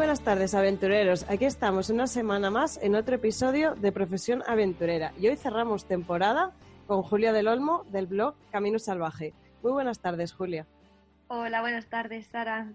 [0.00, 1.26] Buenas tardes, aventureros.
[1.28, 5.12] Aquí estamos una semana más en otro episodio de Profesión Aventurera.
[5.20, 6.52] Y hoy cerramos temporada
[6.86, 9.34] con Julia del Olmo del blog Camino Salvaje.
[9.62, 10.66] Muy buenas tardes, Julia.
[11.28, 12.72] Hola, buenas tardes, Sara.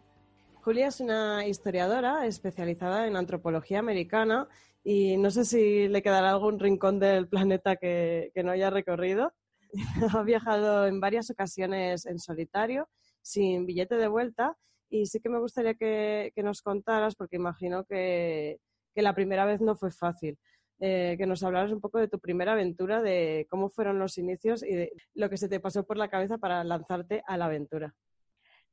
[0.62, 4.48] Julia es una historiadora especializada en antropología americana
[4.84, 9.34] y no sé si le quedará algún rincón del planeta que, que no haya recorrido.
[10.14, 12.88] ha viajado en varias ocasiones en solitario,
[13.24, 14.56] sin billete de vuelta
[14.90, 18.60] y sí que me gustaría que, nos contaras, porque imagino que,
[18.94, 20.38] que, la primera vez no fue fácil,
[20.80, 24.64] eh, que nos hablaras un poco de tu primera aventura, de cómo fueron los inicios
[24.64, 27.96] y de lo que se te pasó por la cabeza para lanzarte a la aventura.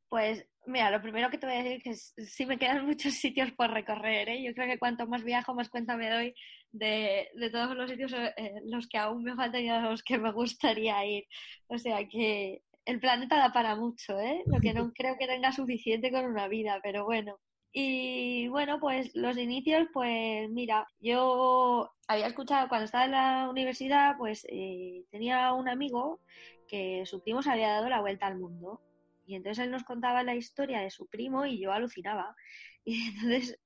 [0.08, 3.14] Pues mira, lo primero que te voy a decir es que sí me quedan muchos
[3.14, 4.28] sitios por recorrer.
[4.28, 4.42] ¿eh?
[4.42, 6.34] Yo creo que cuanto más viajo, más cuenta me doy
[6.70, 10.18] de, de todos los sitios eh, los que aún me faltan y a los que
[10.18, 11.24] me gustaría ir.
[11.68, 14.42] O sea que el planeta da para mucho, ¿eh?
[14.46, 17.38] Lo que no creo que tenga suficiente con una vida, pero bueno.
[17.72, 24.16] Y bueno, pues los inicios, pues mira, yo había escuchado cuando estaba en la universidad,
[24.18, 26.20] pues eh, tenía un amigo
[26.68, 28.80] que su primo se había dado la vuelta al mundo.
[29.26, 32.34] Y entonces él nos contaba la historia de su primo y yo alucinaba.
[32.84, 33.60] Y entonces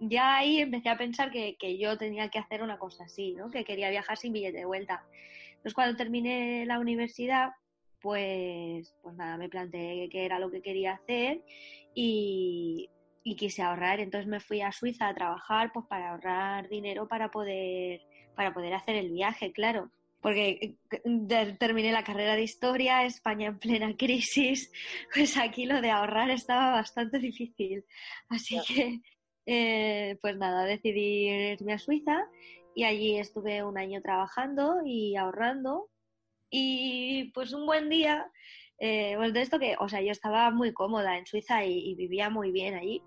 [0.00, 3.50] ya ahí empecé a pensar que, que yo tenía que hacer una cosa así, ¿no?
[3.50, 5.04] Que quería viajar sin billete de vuelta.
[5.50, 7.50] Entonces cuando terminé la universidad,
[8.04, 11.42] pues, pues nada, me planteé qué era lo que quería hacer
[11.94, 12.90] y,
[13.22, 13.98] y, quise ahorrar.
[13.98, 18.02] Entonces me fui a Suiza a trabajar pues para ahorrar dinero para poder,
[18.36, 19.90] para poder hacer el viaje, claro.
[20.20, 20.76] Porque
[21.58, 24.70] terminé la carrera de historia, España en plena crisis,
[25.14, 27.86] pues aquí lo de ahorrar estaba bastante difícil.
[28.28, 29.00] Así que,
[29.46, 32.28] eh, pues nada, decidí irme a Suiza
[32.74, 35.88] y allí estuve un año trabajando y ahorrando
[36.50, 38.30] y pues un buen día,
[38.78, 41.94] eh, pues de esto que, o sea, yo estaba muy cómoda en Suiza y, y,
[41.94, 43.02] vivía muy bien allí.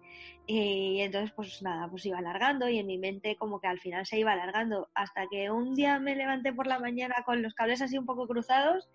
[0.45, 4.05] Y entonces, pues nada, pues iba alargando y en mi mente como que al final
[4.05, 4.89] se iba alargando.
[4.95, 8.27] Hasta que un día me levanté por la mañana con los cables así un poco
[8.27, 8.89] cruzados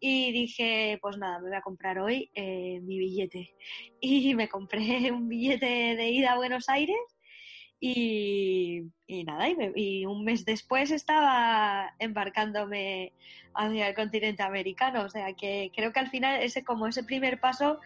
[0.00, 3.54] y dije, pues nada, me voy a comprar hoy eh, mi billete.
[4.00, 7.15] Y me compré un billete de ida a Buenos Aires
[7.80, 13.12] y, y nada, y, un mes después estaba embarcándome
[13.54, 15.02] hacia el continente americano.
[15.02, 17.80] O sea que creo que al final ese como ese primer paso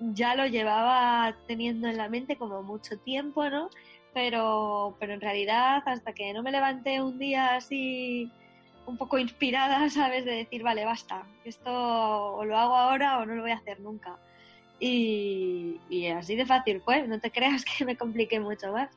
[0.00, 3.70] ya lo llevaba teniendo en la mente como mucho tiempo, ¿no?
[4.12, 8.30] Pero, pero en realidad hasta que no me levanté un día así
[8.86, 10.24] un poco inspirada, ¿sabes?
[10.24, 11.70] De decir, vale, basta, esto
[12.36, 14.18] o lo hago ahora o no lo voy a hacer nunca.
[14.80, 18.90] Y, y así de fácil fue, no te creas que me compliqué mucho más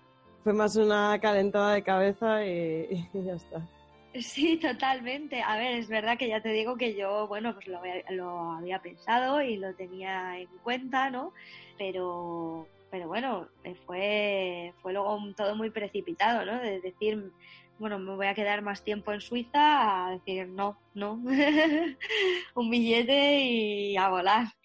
[0.48, 3.68] fue más una calentada de cabeza y, ya está.
[4.14, 5.42] Sí, totalmente.
[5.42, 8.82] A ver, es verdad que ya te digo que yo, bueno, pues lo, lo había
[8.82, 11.34] pensado y lo tenía en cuenta, ¿no?
[11.78, 13.50] Pero, pero bueno,
[13.86, 16.62] fue, fue luego todo muy precipitado, ¿no?
[16.62, 17.30] De decir,
[17.78, 21.22] bueno, me voy a quedar más tiempo en Suiza a decir no, no,
[22.56, 24.57] un billete y a volar.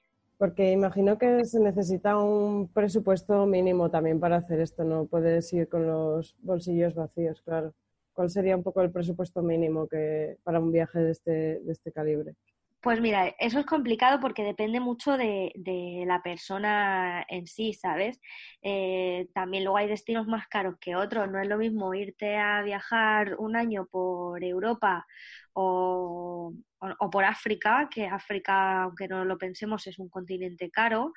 [0.42, 5.68] Porque imagino que se necesita un presupuesto mínimo también para hacer esto, no puedes ir
[5.68, 7.74] con los bolsillos vacíos, claro.
[8.12, 11.30] ¿Cuál sería un poco el presupuesto mínimo que para un viaje de este,
[11.60, 12.34] de este calibre?
[12.82, 18.20] Pues mira, eso es complicado porque depende mucho de, de la persona en sí, ¿sabes?
[18.62, 21.30] Eh, también luego hay destinos más caros que otros.
[21.30, 25.06] No es lo mismo irte a viajar un año por Europa
[25.52, 26.52] o,
[27.12, 31.12] por África, que África, aunque no lo pensemos, es un continente caro,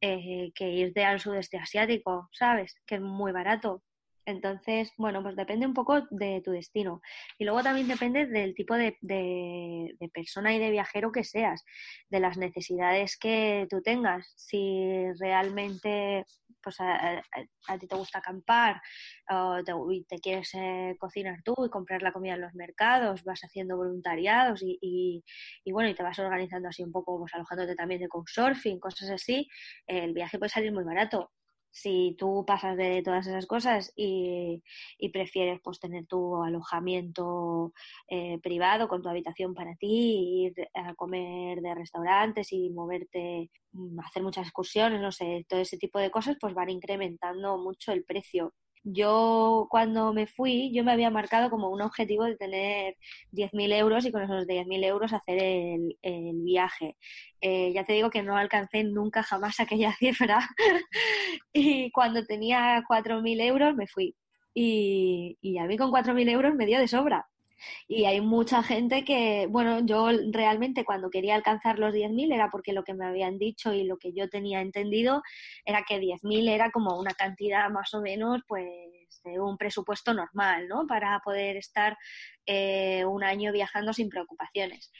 [0.00, 2.76] eh, que irte al sudeste asiático, ¿sabes?
[2.86, 3.82] Que es muy barato.
[4.28, 7.00] Entonces, bueno, pues depende un poco de tu destino.
[7.38, 11.64] Y luego también depende del tipo de, de- de persona y de viajero que seas,
[12.10, 14.32] de las necesidades que tú tengas.
[14.36, 16.24] Si realmente
[16.62, 17.18] pues a,
[17.68, 18.80] a- ti te gusta acampar
[19.30, 23.24] o te, y te quieres eh, cocinar tú y comprar la comida en los mercados,
[23.24, 25.24] vas haciendo voluntariados y, y-
[25.64, 29.10] y bueno, y te vas organizando así un poco, pues alojándote también de couchsurfing, cosas
[29.10, 29.48] así,
[29.86, 31.30] el viaje puede salir muy barato
[31.70, 34.62] si tú pasas de todas esas cosas y,
[34.98, 37.72] y prefieres pues tener tu alojamiento
[38.08, 44.00] eh, privado con tu habitación para ti, ir a comer de restaurantes y moverte, mm,
[44.00, 48.04] hacer muchas excursiones, no sé, todo ese tipo de cosas, pues van incrementando mucho el
[48.04, 48.54] precio.
[48.90, 52.96] Yo cuando me fui, yo me había marcado como un objetivo de tener
[53.32, 56.96] 10.000 euros y con esos 10.000 euros hacer el, el viaje.
[57.42, 60.40] Eh, ya te digo que no alcancé nunca jamás aquella cifra
[61.52, 64.14] y cuando tenía 4.000 euros me fui.
[64.54, 67.26] Y, y a mí con 4.000 euros me dio de sobra.
[67.86, 72.72] Y hay mucha gente que, bueno, yo realmente cuando quería alcanzar los 10.000 era porque
[72.72, 75.22] lo que me habían dicho y lo que yo tenía entendido
[75.64, 78.66] era que 10.000 era como una cantidad más o menos, pues,
[79.24, 80.86] de un presupuesto normal, ¿no?
[80.86, 81.96] Para poder estar
[82.46, 84.90] eh, un año viajando sin preocupaciones.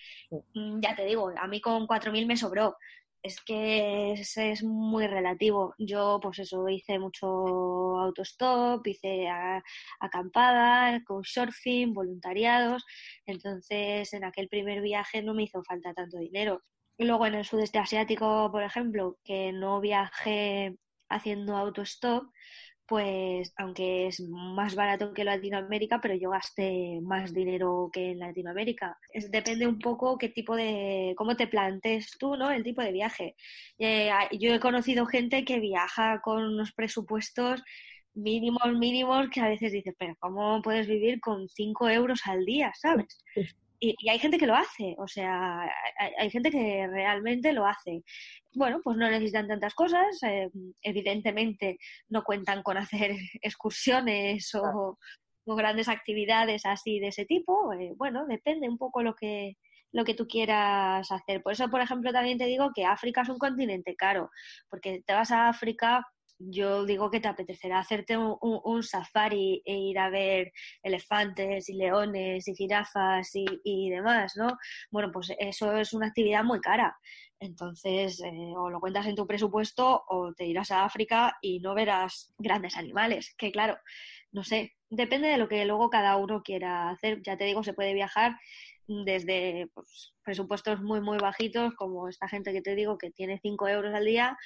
[0.55, 2.77] Mm, Ya te digo, a mí con 4.000 me sobró.
[3.29, 5.75] Es que es, muy relativo.
[5.79, 7.27] Yo, pues eso, hice mucho
[7.99, 9.63] autostop, hice a-
[10.01, 12.85] acampada, couchsurfing, voluntariados.
[13.27, 16.63] Entonces, en aquel primer viaje no me hizo falta tanto dinero.
[16.99, 20.77] Luego en el sudeste asiático, por ejemplo, que no viajé
[21.11, 22.25] haciendo autostop,
[22.89, 28.97] pues aunque es más barato que Latinoamérica, pero yo gasté más dinero que en Latinoamérica.
[29.13, 32.51] Es, depende un poco qué tipo de, cómo te plantees tú, ¿no?
[32.51, 33.37] El tipo de viaje.
[33.79, 37.63] Eh, yo he conocido gente que viaja con unos presupuestos
[38.15, 42.73] mínimos, mínimos, que a veces dices, pero ¿cómo puedes vivir con 5 euros al día,
[42.75, 43.23] sabes?
[43.81, 45.63] Y, y hay gente que lo hace, o sea,
[45.99, 48.03] hay, hay gente que realmente lo hace.
[48.55, 50.51] Bueno, pues no necesitan tantas cosas, eh,
[50.83, 51.79] evidentemente
[52.09, 54.99] no cuentan con hacer excursiones o,
[55.47, 57.73] o grandes actividades así de ese tipo.
[57.73, 59.57] eh, bueno, depende un poco lo que,
[59.93, 61.43] lo que tú quieras hacer.
[61.43, 64.31] Por eso, por ejemplo, también te digo que África es un continente caro,
[64.69, 66.05] porque te vas a África,
[66.39, 70.53] yo digo que te apetecerá hacerte un, un- safari e ir a ver
[70.83, 74.57] elefantes y leones y jirafas y, y demás, ¿no?
[74.91, 76.97] Bueno, pues eso es una actividad muy cara.
[77.41, 81.75] Entonces, eh, o lo cuentas en tu presupuesto o te irás a África y no
[81.75, 83.79] verás grandes animales, que claro,
[84.33, 87.23] no sé, depende de lo que luego cada uno quiera hacer.
[87.23, 88.37] Ya te digo, se puede viajar
[88.87, 93.69] desde pues, presupuestos muy, muy bajitos, como esta gente que te digo que tiene 5
[93.69, 94.37] euros al día,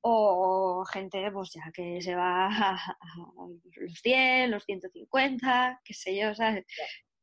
[0.00, 2.96] o gente pues ya que se va a,
[3.76, 6.64] los 100, los 150, qué sé yo, ¿sabes?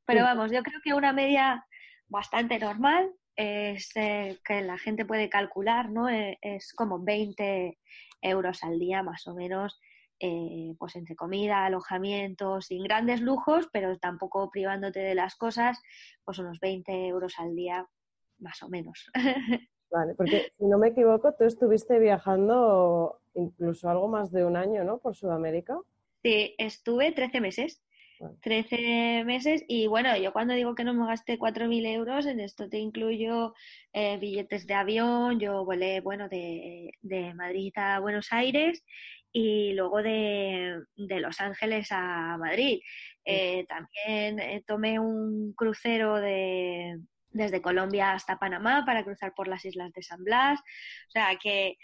[0.05, 1.65] Pero vamos, yo creo que una media
[2.08, 6.10] bastante normal es eh, que la gente puede calcular, ¿no?
[6.10, 7.77] Eh, es como 20
[8.22, 9.79] euros al día más o menos,
[10.20, 15.82] eh, pues entre comida, alojamiento, sin grandes lujos, pero tampoco privándote de las cosas,
[16.24, 17.86] pues unos 20 euros al día
[18.39, 19.12] más o menos.
[19.92, 24.84] Vale, porque si no me equivoco, tú estuviste viajando incluso algo más de un año,
[24.84, 24.98] ¿no?
[25.00, 25.80] Por Sudamérica.
[26.24, 27.82] Sí, estuve 13 meses.
[28.20, 28.38] Bueno.
[28.42, 32.70] 13 meses y bueno, yo cuando digo que no me gasté 4.000 euros, en esto
[32.70, 33.54] te incluyo
[33.92, 38.86] eh, billetes de avión, yo volé, bueno, de, de Madrid a Buenos Aires
[39.34, 42.80] y luego de, de Los Ángeles a Madrid.
[43.25, 46.98] Eh, también eh, tomé un crucero de,
[47.36, 50.60] desde Colombia hasta Panamá para cruzar por las islas de San Blas.
[50.60, 51.77] O sea que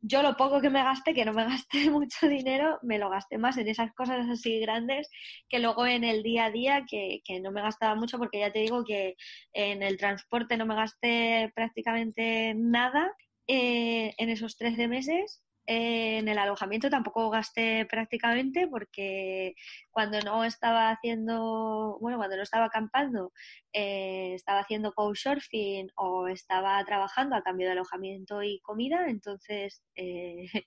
[0.00, 3.38] yo lo poco que me gasté, que no me gasté mucho dinero, me lo gasté
[3.38, 5.08] más en esas cosas así grandes
[5.48, 8.52] que luego en el día a día, que, que no me gastaba mucho, porque ya
[8.52, 9.16] te digo que
[9.52, 13.12] en el transporte no me gasté prácticamente nada
[13.48, 15.42] eh, en esos 13 meses.
[15.68, 19.54] Eh, en el alojamiento tampoco gasté prácticamente porque
[19.90, 23.32] cuando no estaba haciendo, bueno, cuando no estaba acampando,
[23.72, 30.46] eh, estaba haciendo couchsurfing o estaba trabajando a cambio de alojamiento y comida, entonces eh,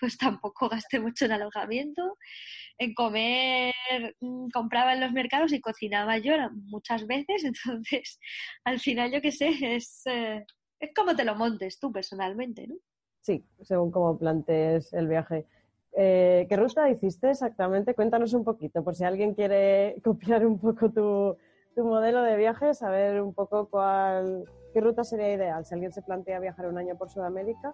[0.00, 2.18] pues tampoco gasté mucho en alojamiento.
[2.78, 3.74] En comer
[4.20, 8.18] mm, compraba en los mercados y cocinaba yo muchas veces, entonces
[8.64, 12.76] al final yo qué sé, es, es como te lo montes tú personalmente, ¿no?
[13.20, 15.46] Sí, según cómo plantees el viaje.
[15.92, 17.94] Eh, ¿Qué ruta hiciste exactamente?
[17.94, 21.36] Cuéntanos un poquito, por si alguien quiere copiar un poco tu,
[21.82, 26.38] modelo de viaje, saber un poco cuál, qué ruta sería ideal, si alguien se plantea
[26.38, 27.72] viajar un año por Sudamérica.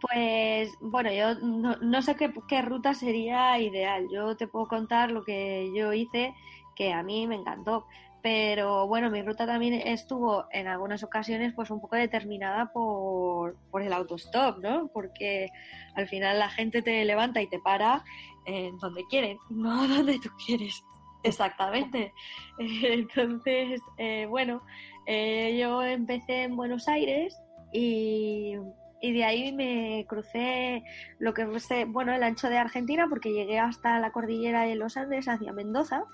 [0.00, 4.06] Pues bueno, yo no, sé qué, qué, ruta sería ideal.
[4.12, 6.34] Yo te puedo contar lo que yo hice,
[6.74, 7.86] que a mí me encantó
[8.24, 13.92] pero bueno, mi ruta también estuvo en algunas ocasiones pues un poco determinada por, el
[13.92, 14.88] autostop, ¿no?
[14.94, 15.50] Porque
[15.94, 18.02] al final la gente te levanta y te para
[18.46, 20.82] en donde quieren, no donde tú quieres.
[21.22, 22.14] Exactamente.
[22.58, 24.62] Entonces, eh, bueno,
[25.04, 27.38] eh, yo empecé en Buenos Aires
[27.74, 28.54] y,
[29.02, 30.82] y, de ahí me crucé
[31.18, 34.96] lo que es, bueno, el ancho de Argentina porque llegué hasta la cordillera de los
[34.96, 36.04] Andes hacia Mendoza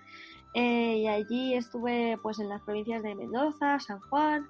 [0.55, 4.49] eh, y allí estuve pues en las provincias de Mendoza, San Juan.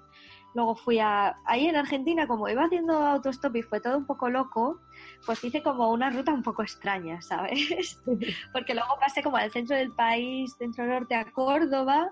[0.53, 1.37] Luego fui a...
[1.45, 4.79] Ahí en Argentina, como iba haciendo autostop y fue todo un poco loco,
[5.25, 8.01] pues hice como una ruta un poco extraña, ¿sabes?
[8.53, 12.11] Porque luego pasé como al centro del país, centro norte a Córdoba,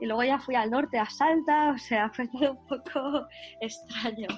[0.00, 3.26] y luego ya fui al norte a Salta, o sea, fue todo un poco
[3.60, 4.28] extraño.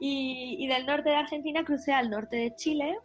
[0.00, 2.98] Y, y del norte de Argentina crucé al norte de Chile,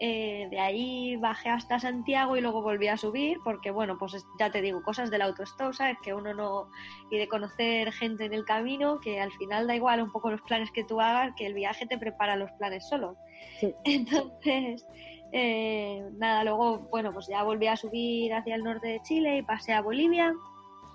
[0.00, 4.50] eh, de ahí bajé hasta Santiago y luego volví a subir, porque bueno, pues ya
[4.50, 5.96] te digo, cosas del autostop, ¿sabes?
[6.02, 6.68] Que uno no.
[7.10, 10.42] y de conocer gente en el camino, que al final da igual un poco los
[10.42, 13.16] planes que tú hagas, que el viaje te prepara los planes solo.
[13.84, 14.84] Entonces,
[15.32, 19.42] eh, nada, luego, bueno, pues ya volví a subir hacia el norte de Chile y
[19.42, 20.34] pasé a Bolivia,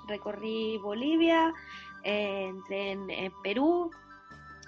[0.08, 1.54] recorrí Bolivia,
[2.04, 3.92] eh, entré en Perú,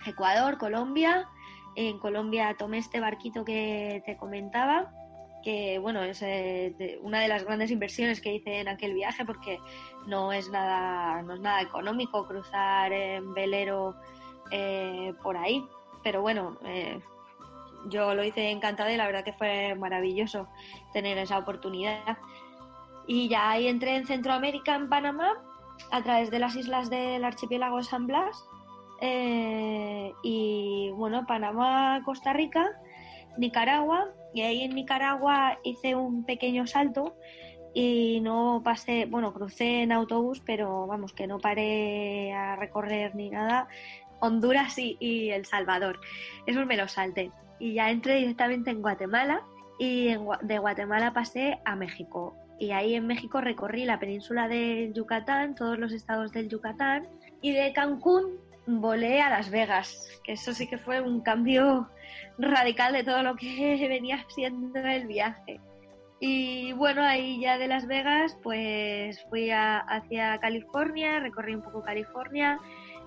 [0.06, 1.28] Ecuador, Colombia
[1.76, 4.92] en Colombia tomé este barquito que te comentaba,
[5.44, 9.60] que bueno, es eh, una de las grandes inversiones que hice en aquel viaje porque
[10.06, 13.96] no es nada, no es nada económico cruzar en velero
[14.52, 15.66] eh, por ahí.
[16.04, 17.00] Pero bueno, eh,
[17.88, 20.48] yo lo hice encantada y la verdad que fue maravilloso
[20.94, 22.18] tener esa oportunidad.
[23.08, 25.42] Y ya ahí entré en Centroamérica, en Panamá,
[25.92, 28.46] a través de las islas del archipiélago San Blas
[29.02, 32.70] eh, y bueno, Panamá, Costa Rica,
[33.38, 37.16] Nicaragua, y ahí en Nicaragua hice un pequeño salto
[37.74, 43.30] y no pasé, bueno, crucé en autobús, pero vamos, que no paré a recorrer ni
[43.30, 43.68] nada.
[44.20, 46.00] Honduras y, El Salvador.
[46.46, 47.32] Eso me lo salté.
[47.60, 49.44] Y ya entré directamente en Guatemala
[49.80, 52.36] y de Guatemala pasé a México.
[52.60, 57.08] Y ahí en México recorrí la península del Yucatán, todos los estados del Yucatán.
[57.42, 58.38] Y de Cancún
[58.80, 61.90] volé a Las Vegas, que eso sí que fue un cambio
[62.38, 65.60] radical de todo lo que venía siendo el viaje.
[66.20, 72.60] Y bueno, ahí ya de Las Vegas, pues fui hacia California, recorrí un poco California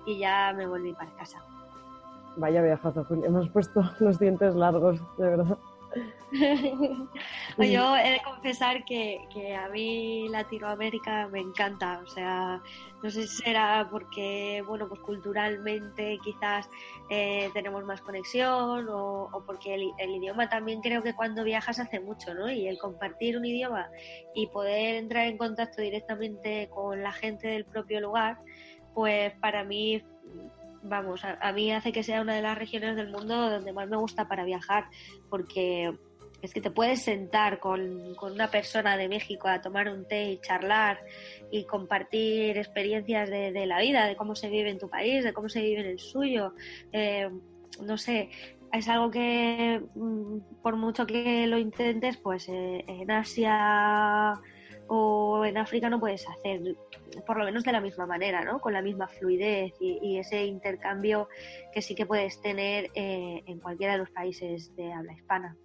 [0.05, 1.41] y ya me volví para casa.
[2.35, 3.27] Vaya viajazo, Julia.
[3.27, 5.57] Hemos puesto los dientes largos, de verdad.
[7.57, 9.19] Yo he de confesar que,
[9.55, 12.61] a mí Latinoamérica me encanta, o sea,
[13.01, 16.69] no sé si será porque, bueno, pues culturalmente quizás
[17.09, 21.99] eh, tenemos más conexión o, porque el, el, idioma también creo que cuando viajas hace
[21.99, 22.51] mucho, ¿no?
[22.51, 23.89] Y el compartir un idioma
[24.33, 28.37] y poder entrar en contacto directamente con la gente del propio lugar,
[28.93, 30.03] pues para mí
[30.87, 33.97] vamos, a, mí hace que sea una de las regiones del mundo donde más me
[33.97, 34.85] gusta para viajar,
[35.29, 35.93] porque
[36.41, 40.39] es que te puedes sentar con, una persona de México a tomar un té y
[40.39, 40.99] charlar
[41.51, 45.49] y compartir experiencias de, la vida, de cómo se vive en tu país, de cómo
[45.49, 46.53] se vive en el suyo.
[46.91, 47.29] Eh,
[47.81, 48.29] no sé,
[48.71, 54.33] es algo que mm, por mucho que lo intentes, pues eh, en Asia
[54.87, 56.75] o en África no puedes hacer,
[57.25, 58.59] por lo menos de la misma manera, ¿no?
[58.59, 61.27] Con la misma fluidez y, ese intercambio
[61.73, 65.57] que sí que puedes tener eh, en cualquiera de los países de habla hispana.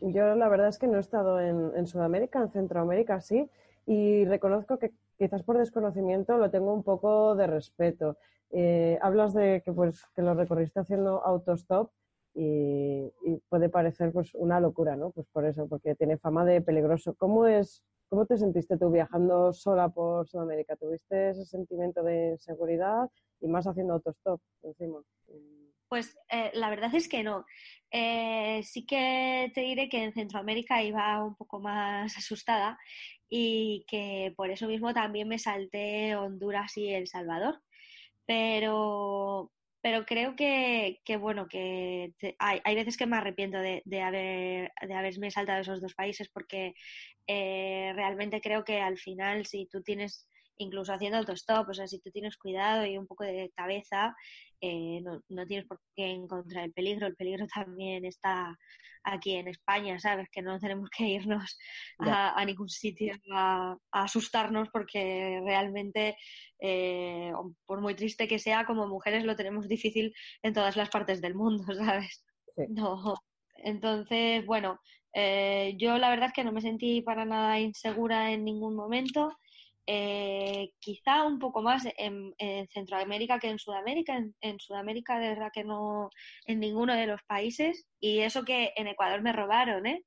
[0.00, 3.48] Yo la verdad es que no he estado en, Sudamérica, en Centroamérica sí,
[3.86, 8.16] y reconozco que quizás por desconocimiento lo tengo un poco de respeto.
[8.50, 11.90] Eh, hablas de que pues que lo recorriste haciendo autostop
[12.34, 15.10] y, y, puede parecer pues una locura, ¿no?
[15.10, 17.14] Pues por eso, porque tiene fama de peligroso.
[17.14, 20.76] ¿Cómo es ¿Cómo te sentiste tú viajando sola por Sudamérica?
[20.76, 23.08] ¿Tuviste ese sentimiento de seguridad
[23.40, 25.00] y más haciendo autostop encima?
[25.88, 27.46] Pues eh, la verdad es que no.
[27.90, 32.78] Eh, sí que te diré que en Centroamérica iba un poco más asustada
[33.30, 37.62] y que por eso mismo también me salté Honduras y El Salvador.
[38.26, 39.52] Pero,
[39.82, 44.00] pero creo que, que bueno, que te- hay, hay veces que me arrepiento de, de
[44.02, 46.74] haber, de haberme saltado esos dos países porque
[47.26, 50.26] eh, realmente creo que al final si tú tienes,
[50.56, 54.14] incluso haciendo autostop, o sea, si tú tienes cuidado y un poco de cabeza,
[54.60, 57.06] eh, no, no tienes por qué encontrar el peligro.
[57.06, 58.56] El peligro también está
[59.04, 60.28] aquí en España, ¿sabes?
[60.30, 61.58] Que no tenemos que irnos
[61.98, 66.16] a, a ningún sitio a, a asustarnos porque realmente,
[66.60, 67.32] eh,
[67.66, 71.34] por muy triste que sea, como mujeres lo tenemos difícil en todas las partes del
[71.34, 72.24] mundo, ¿sabes?
[72.56, 72.62] Sí.
[72.68, 73.14] No.
[73.64, 74.80] Entonces, bueno,
[75.14, 79.36] eh, yo la verdad es que no me sentí para nada insegura en ningún momento.
[79.86, 84.16] Eh, quizá un poco más en, en Centroamérica que en Sudamérica.
[84.16, 86.10] En, en Sudamérica, de verdad que no,
[86.46, 87.86] en ninguno de los países.
[88.00, 90.04] Y eso que en Ecuador me robaron, ¿eh?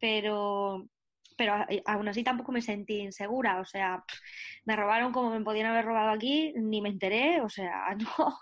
[0.00, 0.86] Pero,
[1.36, 1.54] pero
[1.86, 3.60] aún así tampoco me sentí insegura.
[3.60, 4.04] O sea,
[4.64, 7.40] me robaron como me podían haber robado aquí, ni me enteré.
[7.42, 8.38] O sea, no,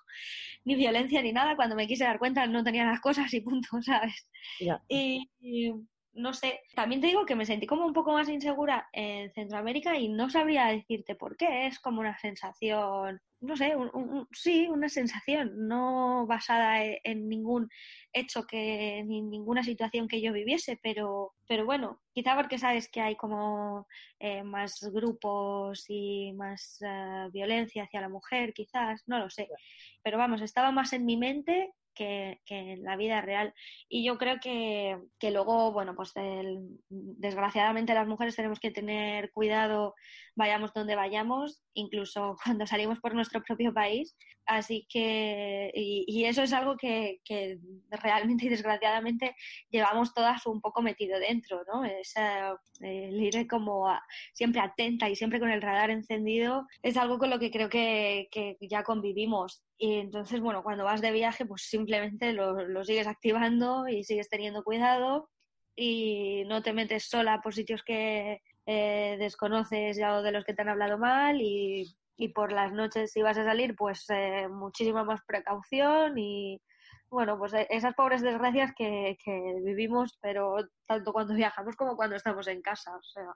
[0.65, 1.57] ni violencia ni nada.
[1.57, 4.29] Cuando me quise dar cuenta no tenía las cosas y punto, ¿sabes?
[4.61, 4.83] Ya.
[4.89, 5.73] Y, y,
[6.15, 9.99] no sé, también te digo que me sentí como un poco más insegura en Centroamérica
[9.99, 11.67] y no sabría decirte por qué.
[11.67, 17.29] Es como una sensación, no sé, un- un- sí, una sensación, no basada e- en
[17.29, 17.69] ningún
[18.13, 23.01] hecho que, ni ninguna situación que yo viviese, pero, pero bueno, quizá porque sabes que
[23.01, 23.87] hay como
[24.19, 29.49] eh, más grupos y más eh, violencia hacia la mujer, quizás, no lo sé.
[30.03, 33.55] Pero vamos, estaba más en mi mente que, que en la vida real.
[33.89, 39.31] Y yo creo que, que luego, bueno, pues el- desgraciadamente las mujeres tenemos que tener
[39.33, 39.95] cuidado,
[40.37, 44.17] vayamos donde vayamos, incluso cuando salimos por nuestro propio país.
[44.47, 47.59] Así que, y, eso es algo que, que
[47.91, 49.35] realmente y desgraciadamente
[49.71, 51.85] llevamos todas un poco metido dentro, ¿no?
[51.85, 54.03] Esa, el ir como a-
[54.35, 58.29] siempre atenta y siempre con el radar encendido es algo con lo que creo que,
[58.31, 59.63] que ya convivimos.
[59.77, 64.29] Y entonces, bueno, cuando vas de viaje, pues simplemente lo, lo sigues activando y sigues
[64.29, 65.29] teniendo cuidado
[65.77, 70.55] y no te metes sola por sitios que eh, desconoces ya o de los que
[70.55, 74.49] te han hablado mal y, y por las noches si vas a salir, pues eh,
[74.49, 76.61] muchísima más precaución y
[77.11, 82.17] bueno, pues eh, esas pobres desgracias que, que vivimos, pero tanto cuando viajamos como cuando
[82.17, 83.33] estamos en casa, o sea.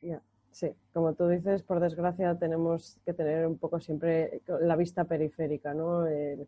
[0.00, 5.04] Ya, Sí, como tú dices, por desgracia tenemos que tener un poco siempre la vista
[5.04, 6.06] periférica, ¿no?
[6.06, 6.46] Eh,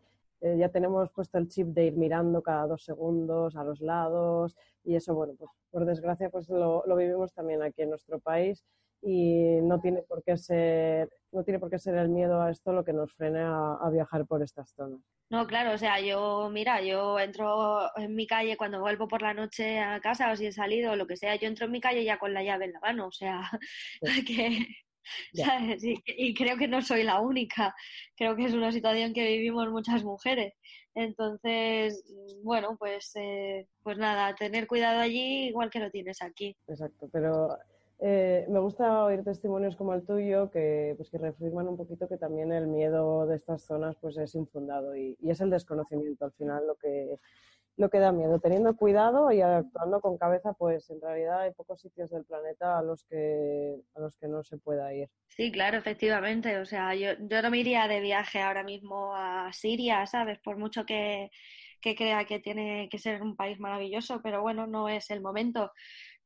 [0.58, 4.94] ya tenemos puesto el chip de ir mirando cada dos segundos a los lados y
[4.94, 8.62] eso, bueno, pues por desgracia pues lo vivimos también aquí en nuestro país
[9.04, 12.72] y no tiene por qué ser, no tiene por qué ser el miedo a esto
[12.72, 15.00] lo que nos frene a, a viajar por estas zonas.
[15.30, 19.34] No, claro, o sea, yo, mira, yo entro en mi calle cuando vuelvo por la
[19.34, 21.80] noche a casa o si he salido o lo que sea, yo entro en mi
[21.80, 23.42] calle ya con la llave en la mano, o sea,
[24.26, 24.66] que.
[25.34, 25.84] ¿sabes?
[25.84, 27.74] Y, y creo que no soy la única,
[28.16, 30.54] creo que es una situación que vivimos muchas mujeres.
[30.94, 32.04] Entonces,
[32.42, 36.56] bueno, pues, eh, pues nada, tener cuidado allí igual que lo tienes aquí.
[36.68, 37.48] Exacto, pero
[38.00, 42.18] eh, me gusta oír testimonios como el tuyo que, pues, que reafirman un poquito que
[42.18, 46.32] también el miedo de estas zonas pues, es infundado y, y es el desconocimiento al
[46.32, 47.18] final lo que,
[47.76, 48.40] lo que da miedo.
[48.40, 52.82] Teniendo cuidado y actuando con cabeza, pues en realidad hay pocos sitios del planeta a
[52.82, 55.08] los que, a los que no se pueda ir.
[55.28, 56.58] Sí, claro, efectivamente.
[56.58, 60.38] O sea, yo, yo no me iría de viaje ahora mismo a Siria, ¿sabes?
[60.38, 61.30] Por mucho que,
[61.80, 65.72] que crea que tiene que ser un país maravilloso, pero bueno, no es el momento.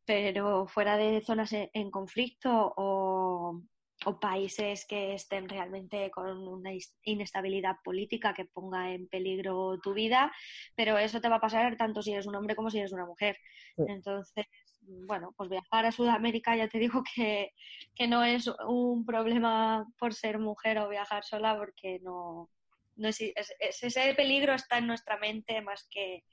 [0.09, 3.61] Pero fuera de zonas en, conflicto o,
[4.07, 6.71] o países que estén realmente con una
[7.03, 10.33] inestabilidad política que ponga en peligro tu vida,
[10.75, 13.05] pero eso te va a pasar tanto si eres un hombre como si eres una
[13.05, 13.37] mujer.
[13.77, 13.83] Sí.
[13.87, 14.47] Entonces,
[14.81, 17.51] bueno, pues viajar a Sudamérica ya te digo que,
[17.94, 22.49] que no es un problema por ser mujer o viajar sola, porque no,
[22.97, 23.21] no es-
[23.61, 26.25] ese peligro está en nuestra mente más que,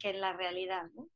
[0.00, 0.82] que en la realidad.
[0.96, 1.06] ¿no?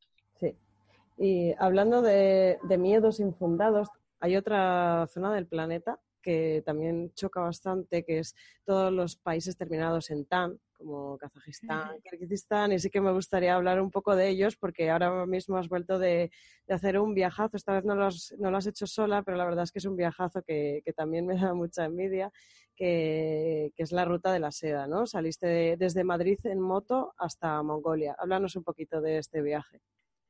[1.16, 3.88] Y hablando de, de miedos infundados,
[4.20, 10.10] hay otra zona del planeta que también choca bastante, que es todos los países terminados
[10.10, 12.00] en tan, como Kazajistán.
[12.02, 15.68] Kirguistán, y sí que me gustaría hablar un poco de ellos, porque ahora mismo has
[15.68, 16.30] vuelto de,
[16.66, 19.36] de hacer un viajazo, esta vez no lo, has, no lo has hecho sola, pero
[19.36, 22.32] la verdad es que es un viajazo que, que también me da mucha envidia,
[22.74, 25.06] que, que es la ruta de la seda, ¿no?
[25.06, 28.16] Saliste de- desde Madrid en moto hasta Mongolia.
[28.18, 29.80] Háblanos un poquito de este viaje.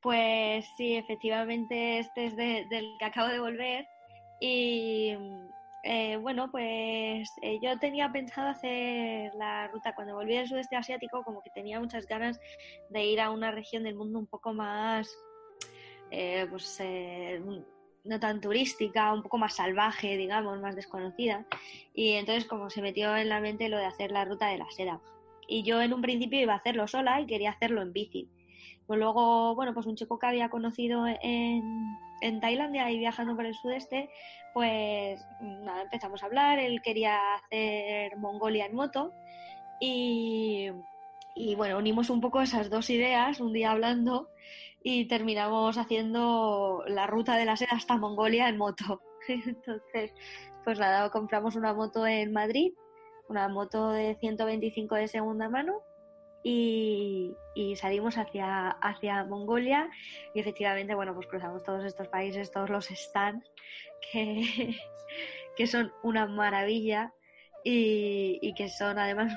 [0.05, 3.89] Pues sí, efectivamente, este es de- del que acabo de volver
[4.39, 5.15] y,
[5.83, 11.25] eh, bueno, pues eh, yo tenía pensado hacer la ruta cuando volví del sudeste asiático,
[11.25, 12.39] como que tenía muchas ganas
[12.91, 15.11] de ir a una región del mundo un poco más,
[16.11, 17.41] eh, pues eh,
[18.05, 21.47] no tan turística, un poco más salvaje, digamos, más desconocida.
[21.95, 24.71] Y entonces como se metió en la mente lo de hacer la ruta de la
[24.71, 25.01] seda.
[25.49, 28.29] Y yo en un principio iba a hacerlo sola y quería hacerlo en bici.
[28.87, 33.47] Pues luego, bueno, pues un chico que había conocido en, en Tailandia y viajando por
[33.47, 34.11] el sudeste,
[34.53, 39.13] pues nada, empezamos a hablar, él quería hacer Mongolia en moto
[39.81, 40.71] y,
[41.35, 44.29] y bueno, unimos un poco esas dos ideas un día hablando
[44.83, 49.01] y terminamos haciendo la ruta de la seda hasta Mongolia en moto.
[49.29, 50.15] Entonces,
[50.63, 52.75] pues nada, compramos una moto en Madrid,
[53.29, 55.81] una moto de 125 de segunda mano
[56.45, 57.37] y,
[57.77, 59.89] salimos hacia, hacia Mongolia
[60.35, 63.51] y efectivamente, bueno, pues cruzamos todos estos países, todos los stands
[64.13, 64.77] que,
[65.57, 67.15] que son una maravilla
[67.65, 69.33] y, y que son además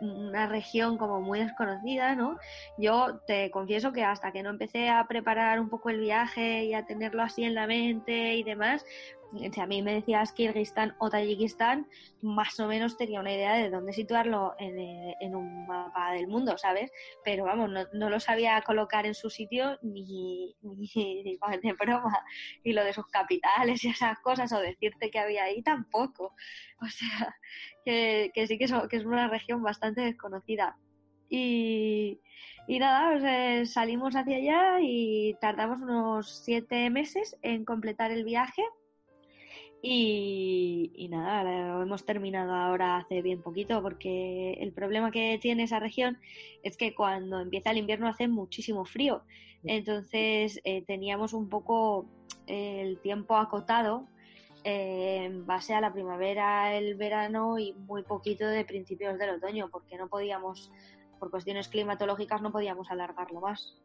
[0.00, 2.38] una región como muy desconocida, ¿no?
[2.78, 6.74] Yo te confieso que hasta que no empecé a preparar un poco el viaje y
[6.74, 8.86] a tenerlo así en la mente y demás,
[9.52, 11.86] si a mí me decías Kirguistán o Tayikistán,
[12.22, 16.28] más o menos tenía una idea de dónde situarlo en, eh, en un mapa del
[16.28, 16.90] mundo, ¿sabes?
[17.24, 20.90] Pero vamos, no, no lo sabía colocar en su sitio ni, ni,
[21.24, 22.24] ni de broma.
[22.62, 26.34] Y lo de sus capitales y esas cosas, o decirte que había ahí, tampoco.
[26.80, 27.34] O sea,
[27.84, 30.76] que, que sí que, so- que es una región bastante desconocida.
[31.28, 32.20] Y,
[32.68, 38.24] y nada, pues, eh, salimos hacia allá y tardamos unos siete meses en completar el
[38.24, 38.62] viaje.
[39.86, 45.64] Y, y nada, lo hemos terminado ahora hace bien poquito porque el problema que tiene
[45.64, 46.16] esa región
[46.62, 49.24] es que cuando empieza el invierno hace muchísimo frío.
[49.62, 52.06] Entonces eh, teníamos un poco
[52.46, 54.06] el tiempo acotado
[54.64, 59.68] eh, en base a la primavera, el verano y muy poquito de principios del otoño
[59.70, 60.72] porque no podíamos,
[61.18, 63.76] por cuestiones climatológicas, no podíamos alargarlo más.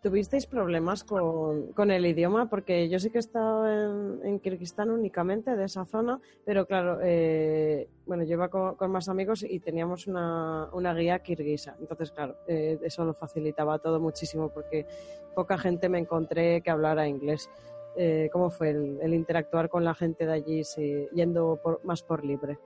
[0.00, 2.48] ¿Tuvisteis problemas con, con el idioma?
[2.48, 3.66] Porque yo sí que he estado
[4.22, 9.42] en, Kirguistán únicamente, de esa zona, pero claro, eh, bueno, yo iba con, más amigos
[9.42, 11.76] y teníamos una, una guía kirguisa.
[11.80, 14.86] Entonces, claro, eh, eso lo facilitaba todo muchísimo porque
[15.34, 17.50] poca gente me encontré que hablara inglés.
[17.96, 22.24] Eh, ¿Cómo fue el, interactuar con la gente de allí, sí, yendo por- más por
[22.24, 22.56] libre?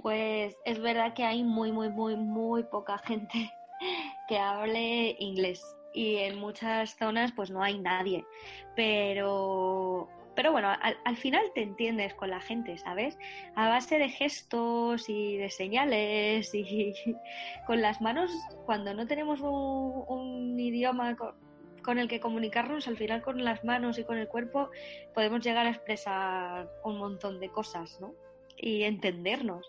[0.00, 3.50] Pues es verdad que hay muy, muy, muy, muy poca gente
[4.28, 5.64] que hable inglés
[5.94, 8.26] y en muchas zonas pues no hay nadie.
[8.74, 13.16] Pero, pero bueno, al, al final te entiendes con la gente, ¿sabes?
[13.54, 16.92] A base de gestos y de señales y
[17.66, 18.30] con las manos,
[18.66, 21.34] cuando no tenemos un, idioma co-
[21.82, 24.70] con el que comunicarnos, al final con las manos y con el cuerpo
[25.12, 28.14] podemos llegar a expresar un montón de cosas, ¿no?
[28.56, 29.66] Y entendernos.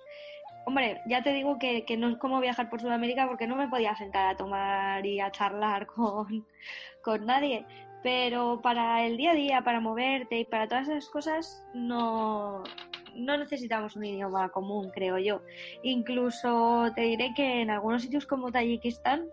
[0.66, 3.68] Hombre, ya te digo que, que no es como viajar por Sudamérica porque no me
[3.68, 6.46] podía sentar a tomar y a charlar con,
[7.02, 7.66] con nadie.
[8.04, 12.64] Pero para el día a día, para moverte y para todas esas cosas, no,
[13.16, 15.42] no necesitamos un idioma común, creo yo.
[15.84, 19.28] Incluso te diré que en algunos sitios como Tayikistán,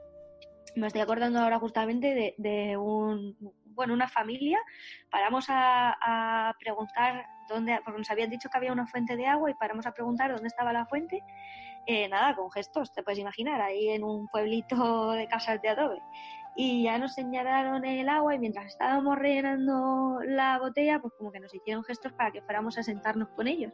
[0.74, 3.36] me estoy acordando ahora justamente de, de un,
[3.74, 4.58] bueno, una familia,
[5.10, 9.54] paramos a, preguntar dónde, porque nos habían dicho que había una fuente de agua y
[9.54, 11.22] paramos a preguntar dónde estaba la fuente.
[11.86, 16.00] Eh, nada, con gestos, te puedes imaginar, ahí en un pueblito de casas de adobe.
[16.54, 21.40] Y ya nos señalaron el agua y mientras estábamos rellenando la botella, pues como que
[21.40, 23.72] nos hicieron gestos para que fuéramos a sentarnos con ellos.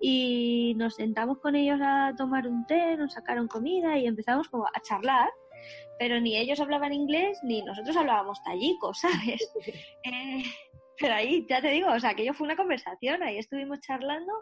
[0.00, 4.66] Y nos sentamos con ellos a tomar un té, nos sacaron comida y empezamos como
[4.66, 5.30] a charlar
[5.98, 9.52] pero ni ellos hablaban inglés ni nosotros hablábamos tallico, ¿sabes?
[10.04, 10.42] Eh,
[10.98, 14.32] pero ahí, ya te digo, o sea, aquello fue una conversación, ahí estuvimos charlando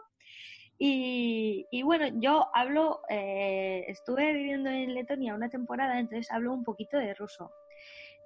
[0.77, 6.63] y, y bueno, yo hablo, eh, estuve viviendo en Letonia una temporada, entonces hablo un
[6.63, 7.51] poquito de ruso.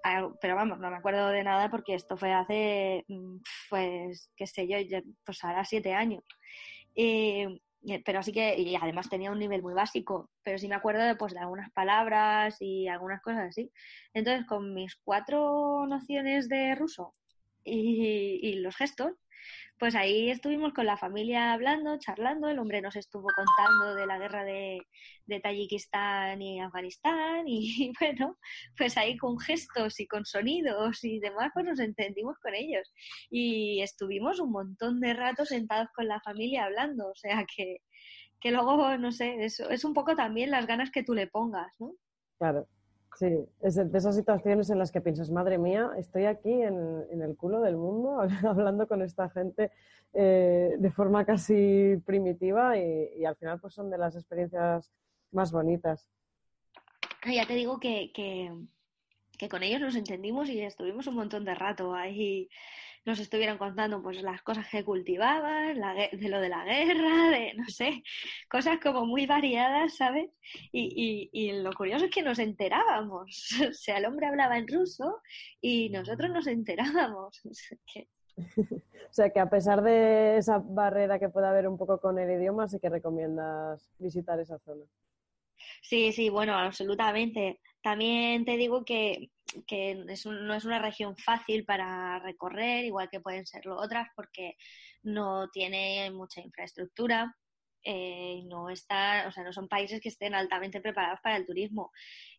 [0.04, 3.38] Ah, Pero vamos, no me acuerdo de nada porque esto fue hace, mm,
[3.70, 4.78] pues, qué sé yo,
[5.26, 6.24] pues ahora siete años.
[6.96, 7.48] Eh,
[8.06, 11.16] pero así que, y además tenía un nivel muy básico, pero sí me acuerdo de,
[11.16, 13.72] pues, de algunas palabras y algunas cosas así.
[14.14, 17.16] Entonces, con mis cuatro nociones de ruso
[17.64, 19.12] y, y los gestos,
[19.78, 24.18] pues ahí estuvimos con la familia hablando, charlando, el hombre nos estuvo contando de la
[24.18, 24.82] guerra de,
[25.26, 28.38] de Tayikistán y Afganistán y bueno,
[28.78, 32.94] pues ahí con gestos y con sonidos y demás, pues nos entendimos con ellos
[33.30, 37.78] y estuvimos un montón de rato sentados con la familia hablando, o sea que,
[38.40, 41.74] que luego, no sé, es, es un poco también las ganas que tú le pongas,
[41.80, 41.94] ¿no?
[42.38, 42.68] Claro.
[43.16, 43.28] Sí,
[43.62, 47.62] es de esas situaciones en las que piensas, madre mía, estoy aquí en, el culo
[47.62, 49.72] del mundo hablando con esta gente
[50.14, 54.92] eh, de forma casi primitiva y, al final pues son de las experiencias
[55.32, 56.08] más bonitas.
[57.26, 61.94] Ya te digo que, que con ellos nos entendimos y estuvimos un montón de rato
[61.94, 62.50] ahí.
[63.06, 67.54] Nos estuvieron contando pues las cosas que cultivaban, la de lo de la guerra, de
[67.56, 68.02] no sé,
[68.50, 70.30] cosas como muy variadas, ¿sabes?
[70.72, 73.50] Y, y, y lo curioso es que nos enterábamos.
[73.70, 75.22] O sea, el hombre hablaba en ruso
[75.62, 77.42] y nosotros nos enterábamos.
[77.50, 78.08] O sea, que-
[79.10, 82.32] O sea que a pesar de esa barrera que puede haber un poco con el
[82.32, 84.86] idioma, sí que recomiendas visitar esa zona.
[85.84, 87.60] Sí, sí, bueno, absolutamente.
[87.84, 89.30] También te digo que,
[89.68, 94.56] que no es una región fácil para recorrer, igual que pueden serlo otras, porque
[95.04, 97.36] no tiene mucha infraestructura.
[97.86, 101.92] eh, no está, o sea, no son países que estén altamente preparados para el turismo.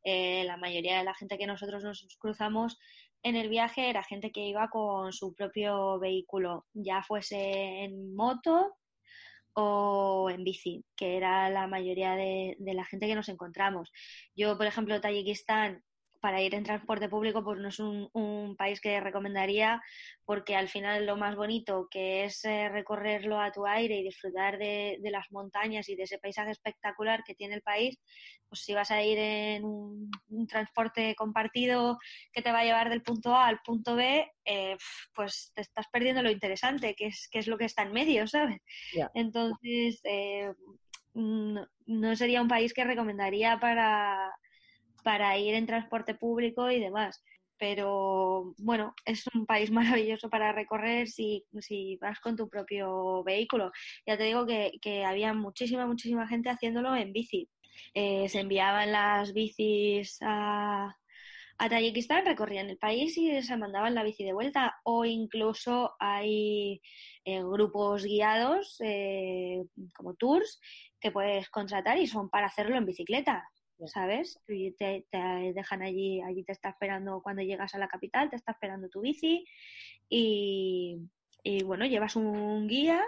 [0.02, 2.78] Eh, la mayoría de la gente que nosotros nos cruzamos
[3.22, 8.74] en el viaje era gente que iba con su propio vehículo, ya fuese en moto
[9.54, 13.92] o en bici, que era la mayoría de, la gente que nos encontramos.
[14.36, 15.82] Yo, por ejemplo, Tayikistán,
[16.24, 19.82] para ir en transporte público, pues no es un, un país que recomendaría,
[20.24, 24.56] porque al final lo más bonito que es eh, recorrerlo a tu aire y disfrutar
[24.56, 27.98] de, de las montañas y de ese paisaje espectacular que tiene el país,
[28.48, 31.98] pues si vas a ir en un, un transporte compartido
[32.32, 34.78] que te va a llevar del punto A al punto B, eh,
[35.14, 38.26] pues te estás perdiendo lo interesante, que es, que es lo que está en medio,
[38.28, 38.62] ¿sabes?
[39.12, 40.54] Entonces, eh,
[41.12, 44.32] no, no sería un país que recomendaría para,
[45.04, 47.22] para ir en transporte público y demás.
[47.58, 53.70] Pero bueno, es un país maravilloso para recorrer si, si vas con tu propio vehículo.
[54.06, 57.48] Ya te digo que, que había muchísima, muchísima gente haciéndolo en bici.
[57.94, 60.96] Eh, se enviaban las bicis a,
[61.58, 64.76] a Tayikistán, recorrían el país y se mandaban la bici de vuelta.
[64.84, 66.80] O incluso hay
[67.24, 69.64] eh, grupos guiados, eh,
[69.94, 70.60] como tours,
[71.00, 73.48] que puedes contratar y son para hacerlo en bicicleta.
[73.86, 74.40] ¿Sabes?
[74.48, 75.18] Y te, te
[75.54, 79.00] dejan allí, allí te está esperando cuando llegas a la capital, te está esperando tu
[79.00, 79.44] bici
[80.08, 80.98] y,
[81.42, 83.02] y bueno, llevas un guía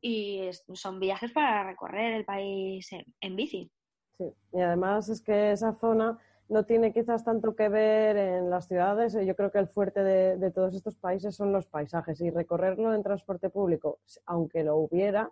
[0.00, 3.70] y es- son viajes para recorrer el país en, en bici.
[4.18, 4.24] Sí.
[4.52, 9.14] Y además es que esa zona no tiene quizás tanto que ver en las ciudades.
[9.14, 12.92] Yo creo que el fuerte de, de todos estos países son los paisajes y recorrerlo
[12.94, 15.30] en transporte público, aunque lo hubiera,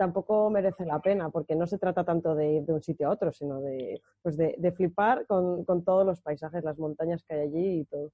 [0.00, 3.12] tampoco merece la pena porque no se trata tanto de ir de un sitio a
[3.12, 7.34] otro, sino de, pues de, de flipar con, con todos los paisajes, las montañas que
[7.34, 8.10] hay allí y todo.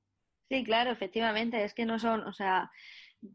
[0.49, 2.71] Sí, claro, efectivamente, es que no son, o sea,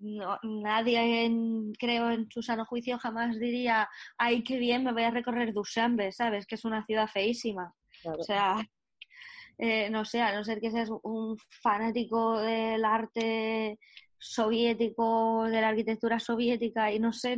[0.01, 5.03] no- nadie, en- creo, en su sano juicio jamás diría, ay, qué bien, me voy
[5.03, 6.45] a recorrer Dushanbe, ¿sabes?
[6.45, 7.73] Que es una ciudad feísima.
[8.01, 8.19] Claro.
[8.19, 8.57] O sea,
[9.57, 13.79] eh, no sé, a no ser que seas un fanático del arte
[14.21, 17.37] soviético, de la arquitectura soviética y no sé,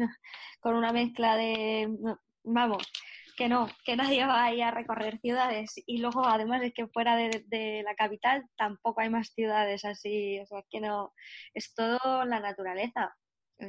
[0.60, 1.90] con una mezcla de,
[2.44, 2.84] vamos,
[3.36, 5.74] que no, que nadie vaya a recorrer ciudades.
[5.86, 10.40] Y luego además es que fuera de, de la capital tampoco hay más ciudades así,
[10.40, 11.14] o sea, que no,
[11.54, 13.16] es todo la naturaleza,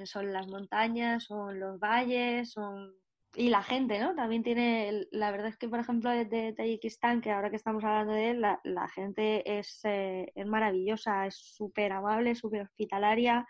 [0.04, 2.92] son las montañas, son los valles, son
[3.36, 4.14] y la gente, ¿no?
[4.14, 8.12] También tiene, la verdad es que, por ejemplo, desde Tayikistán, que ahora que estamos hablando
[8.12, 13.46] de él, la, la gente es, eh, es maravillosa, es súper amable, súper hospitalaria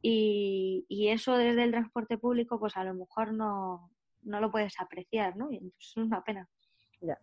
[0.00, 3.90] y, y eso desde el transporte público, pues a lo mejor no,
[4.22, 5.50] no lo puedes apreciar, ¿no?
[5.52, 6.48] Y entonces es una pena.
[7.00, 7.18] Ya.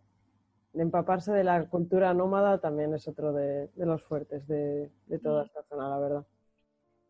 [0.74, 5.20] De empaparse de la cultura nómada también es otro de, de los fuertes de, de
[5.20, 5.46] toda Mm.
[5.46, 6.28] esta zona, la verdad.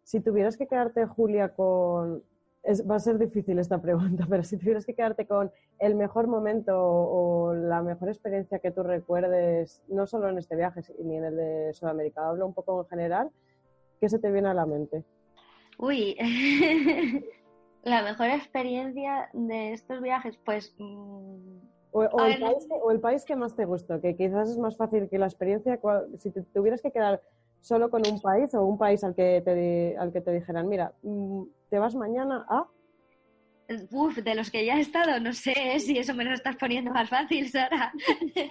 [0.04, 2.23] Si tuvieras que quedarte, Julia, con...
[2.63, 6.28] es- va a ser difícil esta pregunta, pero si tuvieras que quedarte con el mejor
[6.28, 11.17] momento o, o la mejor experiencia que tú recuerdes, no solo en este viaje ni
[11.17, 13.30] en el de Sudamérica, hablo un poco en general,
[14.00, 15.04] ¿qué se te viene a la mente?
[15.78, 16.15] Uy,
[17.84, 20.76] la mejor experiencia de estos viajes, pues...
[20.78, 21.60] mm,
[21.91, 24.76] O, el país que, o el país que más te gustó, que quizás es más
[24.78, 27.22] fácil que la experiencia, cual- si te tuvieras que quedar
[27.62, 30.93] solo con un país o un país al que te, al que te dijeran, mira,
[31.04, 32.67] mm, te vas mañana a...
[33.91, 36.91] Uf, de los que ya he estado, no sé si eso me lo estás poniendo
[36.91, 37.93] más fácil, Sara.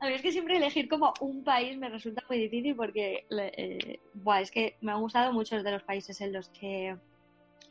[0.00, 4.00] A mí es que siempre elegir como un país me resulta muy difícil porque eh,
[4.14, 6.96] buah, es que me han gustado muchos de los países en los que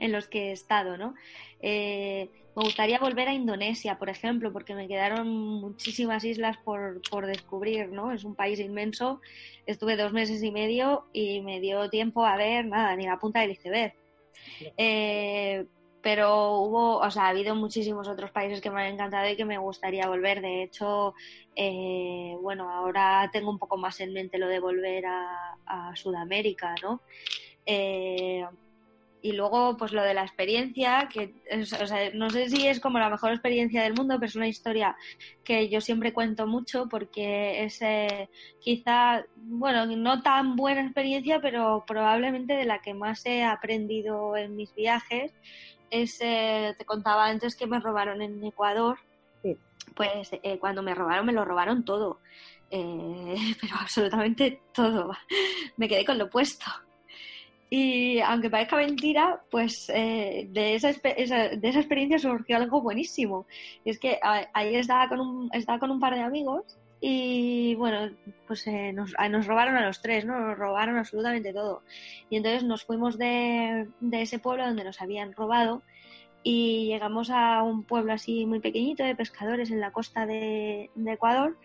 [0.02, 1.14] en los que he estado, ¿no?
[1.62, 7.28] Eh, me gustaría volver a Indonesia, por ejemplo, porque me quedaron muchísimas islas por, por
[7.28, 8.12] descubrir, ¿no?
[8.12, 9.22] Es un país inmenso.
[9.66, 13.42] Estuve dos meses y medio y me dio tiempo a ver nada, ni la punta
[13.42, 13.94] del iceberg.
[14.76, 15.66] Eh,
[16.02, 19.46] pero hubo, o sea, ha habido muchísimos otros países que me han encantado y que
[19.46, 20.42] me gustaría volver.
[20.42, 21.14] De hecho,
[21.56, 25.48] eh, bueno, ahora tengo un poco más en mente lo de volver a,
[25.94, 27.02] Sudamérica, ¿no?
[29.22, 31.36] Y luego, pues lo de la experiencia, que
[31.80, 34.48] o sea, no sé si es como la mejor experiencia del mundo, pero es una
[34.48, 34.96] historia
[35.44, 38.30] que yo siempre cuento mucho porque es eh,
[38.60, 44.56] quizá, bueno, no tan buena experiencia, pero probablemente de la que más he aprendido en
[44.56, 45.32] mis viajes.
[45.92, 48.98] Es, eh, te contaba antes que me robaron en Ecuador.
[49.44, 49.58] Sí.
[49.96, 52.20] Pues eh, cuando me robaron, me lo robaron todo.
[52.72, 55.12] Eh, pero absolutamente todo.
[55.78, 56.66] Me quedé con lo puesto.
[57.74, 63.48] Y aunque parezca mentira, pues eh, de, esa, esa- de esa experiencia surgió algo buenísimo.
[63.86, 66.66] Y es que a- ayer estaba con, un, estaba con un par de amigos
[67.00, 68.14] y bueno,
[68.46, 70.38] pues eh, nos, nos robaron a los tres, ¿no?
[70.38, 71.82] Nos robaron absolutamente todo.
[72.30, 75.82] Y entonces nos fuimos de, de ese pueblo donde nos habían robado
[76.44, 81.12] y llegamos a un pueblo así muy pequeñito de pescadores en la costa de, de
[81.14, 81.56] Ecuador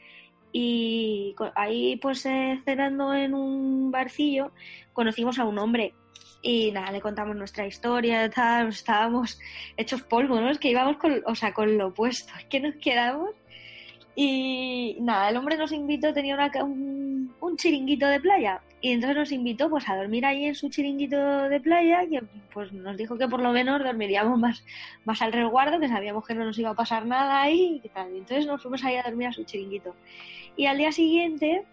[0.58, 4.52] y ahí pues eh, cenando en un barcillo
[4.94, 5.92] conocimos a un hombre
[6.40, 9.38] y nada, le contamos nuestra historia, tal, estábamos
[9.76, 10.48] hechos polvo, ¿no?
[10.48, 13.32] Es que íbamos con, o sea, con lo opuesto, es que nos quedamos
[14.14, 19.32] y nada, el hombre nos invitó, tenía una un, chiringuito de playa y entonces nos
[19.32, 22.22] invitó pues a dormir ahí en su chiringuito de playa que
[22.54, 24.64] pues nos dijo que por lo menos dormiríamos más,
[25.04, 28.08] más al resguardo, que sabíamos que no nos iba a pasar nada ahí y tal.
[28.08, 29.94] Entonces nos fuimos ahí a dormir a su chiringuito.
[30.56, 31.64] Y al día siguiente,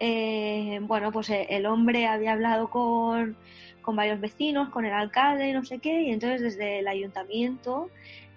[0.00, 3.36] eh, bueno, pues eh, el hombre había hablado con,
[3.82, 7.90] con varios vecinos, con el alcalde no sé qué, y entonces desde el ayuntamiento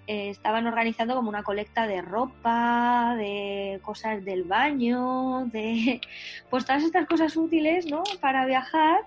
[0.07, 6.01] eh, estaban organizando como una colecta de ropa, de cosas del baño, de
[6.49, 8.03] pues todas estas cosas útiles, ¿no?
[8.21, 9.01] Para viajar.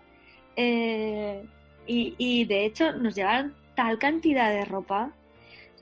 [0.56, 1.44] eh,
[1.86, 5.10] y, y de hecho nos llevaron tal cantidad de ropa.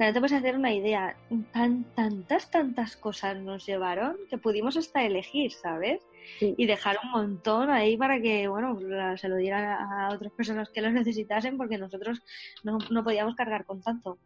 [0.00, 1.14] Sea, no te puedes hacer una idea.
[1.52, 6.00] Tan, tantas, tantas cosas nos llevaron que pudimos hasta elegir, ¿sabes?
[6.38, 6.54] Sí.
[6.56, 8.78] Y dejar un montón ahí para que, bueno,
[9.18, 12.22] se lo dieran a otras personas que lo necesitasen porque nosotros
[12.64, 14.16] no, no podíamos cargar con tanto.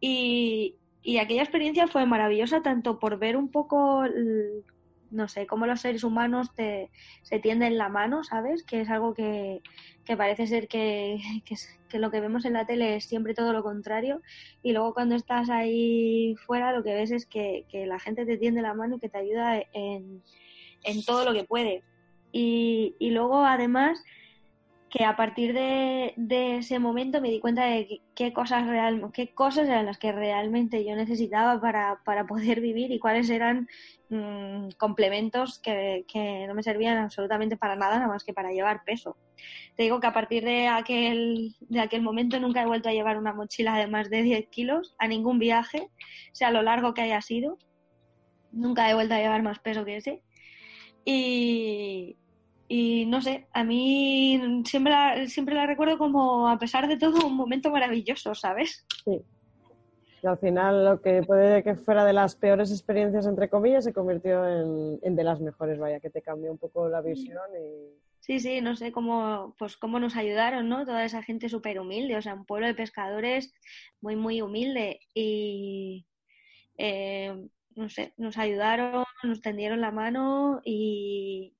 [0.00, 4.04] Y, y aquella experiencia fue maravillosa tanto por ver un poco,
[5.12, 6.90] no sé, cómo los seres humanos te,
[7.22, 8.64] se tienden la mano, ¿sabes?
[8.64, 9.60] Que es algo que,
[10.04, 11.54] que parece ser que, que,
[11.88, 14.22] que lo que vemos en la tele es siempre todo lo contrario.
[14.62, 18.38] Y luego cuando estás ahí fuera lo que ves es que, que la gente te
[18.38, 20.22] tiende la mano y que te ayuda en,
[20.84, 21.82] en todo lo que puede.
[22.32, 24.02] Y, y luego además
[24.92, 26.12] que a partir de,
[26.58, 30.84] ese momento me di cuenta de qué cosas real, qué cosas eran las que realmente
[30.84, 33.70] yo necesitaba para, para poder vivir y cuáles eran
[34.10, 38.84] mm, complementos que, que no me servían absolutamente para nada, nada más que para llevar
[38.84, 39.16] peso.
[39.76, 43.16] Te digo que a partir de aquel, de aquel momento nunca he vuelto a llevar
[43.16, 45.88] una mochila de más de 10 kilos a ningún viaje,
[46.32, 47.56] sea lo largo que haya sido.
[48.52, 50.22] Nunca he vuelto a llevar más peso que ese.
[51.06, 52.18] Y,
[52.74, 57.26] y no sé, a mí siempre la, siempre la recuerdo como, a pesar de todo,
[57.26, 58.86] un momento maravilloso, ¿sabes?
[59.04, 63.92] Y al final lo que puede que fuera de las peores experiencias, entre comillas, se
[63.92, 67.92] convirtió en, en de las mejores, vaya, que te cambió un poco la visión y...
[68.20, 70.86] Sí, sí, no sé cómo, pues cómo nos ayudaron, ¿no?
[70.86, 73.52] Toda esa gente súper humilde, o sea, un pueblo de pescadores
[74.00, 76.06] muy, muy humilde y,
[76.78, 81.52] eh, no sé, nos ayudaron, nos tendieron la mano y,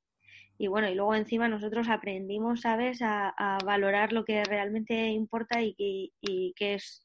[0.62, 5.60] y bueno, y luego encima nosotros aprendimos, ¿sabes?, a, a valorar lo que realmente importa
[5.60, 7.04] y que, y que es,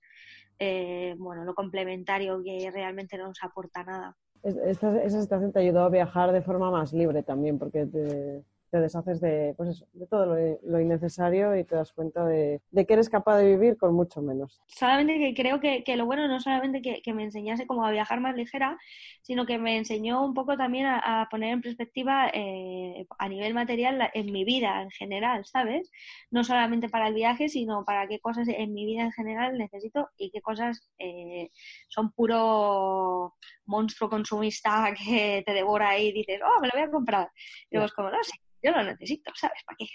[0.60, 4.16] eh, bueno, lo complementario que realmente no nos aporta nada.
[4.44, 8.44] Es- Esta, esa situación te ayudó a viajar de forma más libre también, porque te,
[8.70, 12.62] te deshaces de, pues eso, de todo lo, lo innecesario y te das cuenta de,
[12.72, 14.62] de que eres capaz de vivir con mucho menos.
[14.68, 17.92] solamente que creo que, que lo bueno no solamente que, que me enseñase como a
[17.92, 18.78] viajar más ligera,
[19.22, 24.10] sino que me enseñó un poco también a, poner en perspectiva eh, a nivel material
[24.14, 25.92] en mi vida en general, ¿sabes?
[26.32, 30.10] No solamente para el viaje, sino para qué cosas en mi vida en general necesito
[30.18, 31.50] y qué cosas eh,
[31.90, 33.36] son puro
[33.68, 37.32] monstruo consumista que te devora y dices, oh, me lo voy a comprar.
[37.70, 39.60] Y luego es como, no, sí, yo lo necesito, ¿sabes?
[39.66, 39.86] ¿Para qué?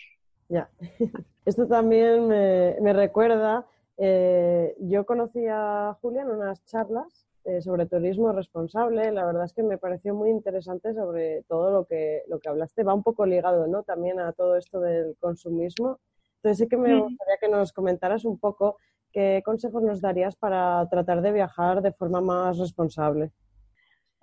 [0.49, 0.71] Ya.
[1.45, 7.87] Esto también me, me recuerda, eh, yo conocí a Julia en unas charlas eh, sobre
[7.87, 9.11] turismo responsable.
[9.11, 12.85] La verdad es que me pareció muy interesante sobre todo lo que, lo que hablaste.
[12.85, 13.83] Va un poco ligado ¿no?
[13.83, 15.99] también a todo esto del consumismo.
[16.37, 18.77] Entonces sí que me gustaría que nos comentaras un poco
[19.13, 23.33] qué consejos nos darías para tratar de viajar de forma más responsable.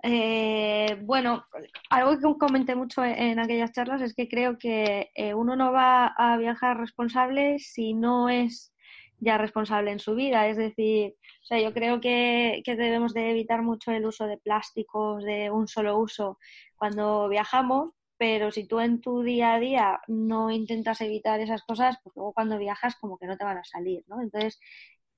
[0.02, 1.44] Eh, bueno,
[1.90, 6.06] algo que comenté mucho en aquellas charlas es que creo que eh, uno no va
[6.06, 8.72] a viajar responsable si no es
[9.18, 10.48] ya responsable en su vida.
[10.48, 14.38] Es decir, o sea, yo creo que, que debemos de evitar mucho el uso de
[14.38, 16.38] plásticos de un solo uso
[16.76, 21.98] cuando viajamos, pero si tú en tu día a día no intentas evitar esas cosas,
[22.02, 24.20] pues luego cuando viajas como que no te van a salir, ¿no?
[24.20, 24.58] Entonces,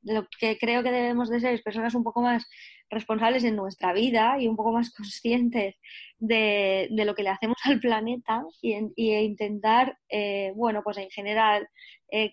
[0.03, 2.49] lo que creo que debemos de ser es personas un poco más
[2.91, 5.77] responsables en nuestra vida y un poco más conscientes
[6.19, 10.99] de, de lo que le hacemos al planeta y, en- y intentar, eh, bueno, pues
[10.99, 11.69] en general,
[12.11, 12.31] eh,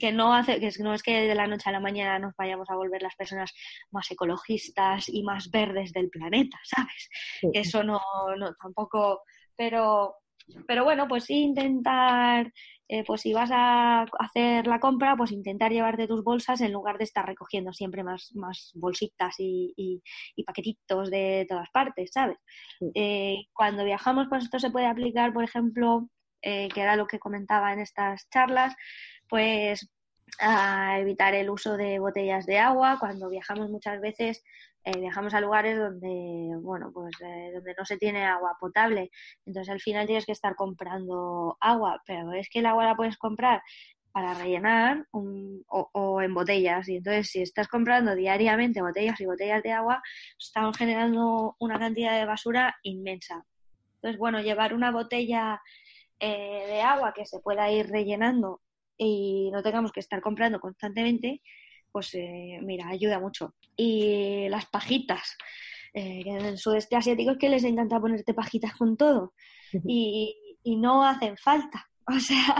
[0.00, 2.68] que no hace, que no es que de la noche a la mañana nos vayamos
[2.70, 3.52] a volver las personas
[3.92, 7.08] más ecologistas y más verdes del planeta, ¿sabes?
[7.40, 7.48] Sí.
[7.52, 8.00] Eso no,
[8.36, 9.22] no tampoco,
[9.56, 10.16] pero,
[10.66, 12.52] pero bueno, pues sí intentar
[12.88, 16.98] eh, pues si vas a hacer la compra, pues intentar llevarte tus bolsas en lugar
[16.98, 20.02] de estar recogiendo siempre más, más bolsitas y, y-
[20.36, 22.38] y paquetitos de todas partes, ¿sabes?
[22.78, 22.90] Sí.
[22.94, 26.08] Eh, cuando viajamos, pues esto se puede aplicar, por ejemplo,
[26.42, 28.74] eh, que era lo que comentaba en estas charlas,
[29.28, 29.90] pues
[30.40, 32.98] a evitar el uso de botellas de agua.
[33.00, 34.42] Cuando viajamos muchas veces,
[34.86, 39.10] eh, viajamos a lugares donde, bueno, pues eh, donde no se tiene agua potable.
[39.44, 43.18] Entonces al final tienes que estar comprando agua, pero es que el agua la puedes
[43.18, 43.60] comprar
[44.12, 46.88] para rellenar o en botellas.
[46.88, 50.00] Y entonces si estás comprando diariamente botellas y botellas de agua,
[50.38, 53.44] estamos generando una cantidad de basura inmensa.
[53.96, 55.60] Entonces, bueno, llevar una botella
[56.20, 58.60] eh, de agua que se pueda ir rellenando
[58.96, 61.42] y no tengamos que estar comprando constantemente,
[61.96, 63.54] pues eh, mira, ayuda mucho.
[63.74, 65.34] Y las pajitas,
[65.94, 69.32] eh, que en el sudeste asiático es que les encanta ponerte pajitas con todo
[69.86, 71.86] y, y no hacen falta.
[72.14, 72.54] O sea,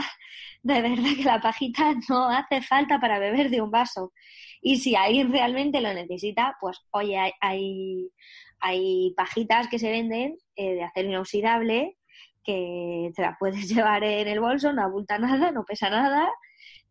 [0.63, 4.11] de verdad que la pajita no hace falta para beber de un vaso.
[4.59, 8.09] Y si alguien realmente lo necesita, pues oye, hay, hay,
[8.59, 11.95] hay pajitas que se venden eh, de acero inoxidable
[12.43, 16.27] que te la puedes llevar en el bolso, no abulta nada, no pesa nada.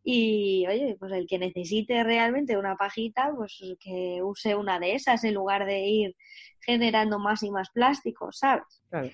[0.08, 5.24] Y oye, pues el que necesite realmente una pajita, pues que use una de esas
[5.24, 6.16] en lugar de ir
[6.60, 8.82] generando más y más plásticos, ¿sabes?
[8.88, 9.10] Claro.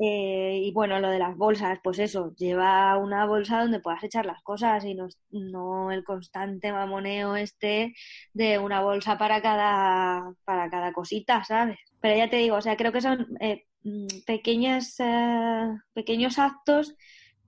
[0.00, 4.26] Eh, y bueno, lo de las bolsas, pues eso, lleva una bolsa donde puedas echar
[4.26, 7.94] las cosas y no, no el constante mamoneo este
[8.34, 11.78] de una bolsa para cada, para cada cosita, ¿sabes?
[12.00, 16.96] Pero ya te digo, o sea, creo que son eh, mm, pequeñas, eh, pequeños actos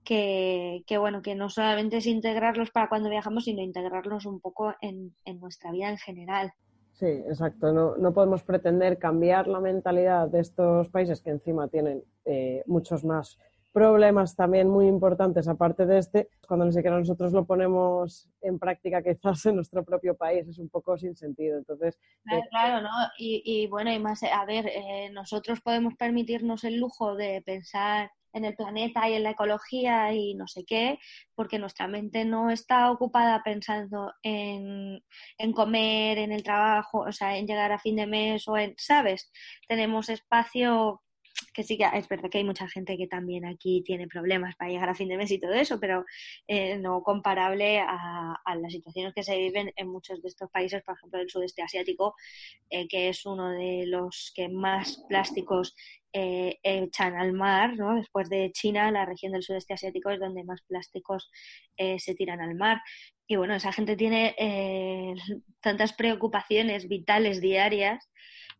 [0.09, 4.73] que, que, bueno, que no solamente es integrarlos para cuando viajamos, sino integrarlos un poco
[4.81, 6.51] en, nuestra vida en general.
[6.93, 7.71] Sí, exacto.
[7.71, 13.05] No, no podemos pretender cambiar la mentalidad de estos países que encima tienen eh, muchos
[13.05, 13.37] más
[13.71, 19.03] problemas también muy importantes aparte de este, cuando ni siquiera nosotros lo ponemos en práctica
[19.03, 21.57] quizás en nuestro propio país, es un poco sin sentido.
[21.57, 21.99] Entonces,
[22.49, 22.89] Claro, ¿no?
[23.17, 28.11] Y, y bueno, y más, a ver, eh, nosotros podemos permitirnos el lujo de pensar
[28.33, 30.99] en el planeta y en la ecología y no sé qué,
[31.35, 35.03] porque nuestra mente no está ocupada pensando en,
[35.37, 38.75] en comer, en el trabajo, o sea, en llegar a fin de mes o en,
[38.77, 39.31] ¿sabes?
[39.67, 41.01] Tenemos espacio
[41.59, 44.71] que sí que es verdad que hay mucha gente que también aquí tiene problemas para
[44.71, 46.05] llegar a fin de mes y todo eso, pero
[46.47, 50.95] eh, no comparable a, las situaciones que se viven en muchos de estos países, por
[50.95, 52.15] ejemplo, el sudeste asiático,
[52.69, 55.75] eh, que es uno de los que más plásticos
[56.13, 57.95] eh, echan al mar, ¿no?
[57.95, 61.29] Después de China, la región del sudeste asiático es donde más plásticos
[61.77, 62.81] se tiran al mar.
[63.27, 64.33] Y bueno, esa gente tiene
[65.61, 68.09] tantas preocupaciones vitales diarias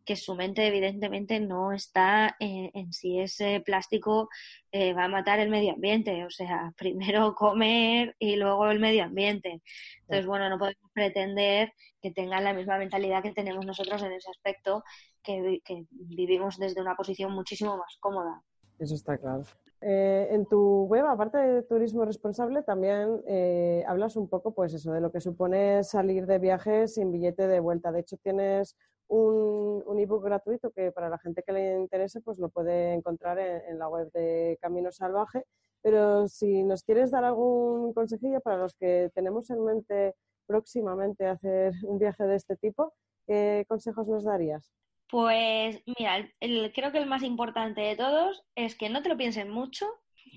[0.04, 4.28] que su mente evidentemente no está en, en si ese plástico
[4.72, 6.24] eh, va a matar el medio ambiente.
[6.24, 9.62] O sea, primero comer y luego el medio ambiente.
[10.02, 14.30] Entonces, bueno, no podemos pretender que tengan la misma mentalidad que tenemos nosotros en ese
[14.30, 14.82] aspecto,
[15.22, 18.42] que, que vivimos desde una posición muchísimo más cómoda.
[18.78, 19.42] Eso está claro.
[19.82, 24.92] Eh, en tu web, aparte de turismo responsable, también eh, hablas un poco, pues eso,
[24.92, 27.90] de lo que supone salir de viaje sin billete de vuelta.
[27.90, 28.76] De hecho, tienes
[29.10, 33.38] un, un ebook gratuito que para la gente que le interese, pues lo puede encontrar
[33.38, 35.44] en, en la web de Camino Salvaje.
[35.82, 40.14] Pero si nos quieres dar algún consejillo para los que tenemos en mente
[40.46, 42.92] próximamente hacer un viaje de este tipo,
[43.26, 44.72] ¿qué consejos nos darías?
[45.08, 49.08] Pues mira, el, el, creo que el más importante de todos es que no te
[49.08, 49.86] lo piensen mucho,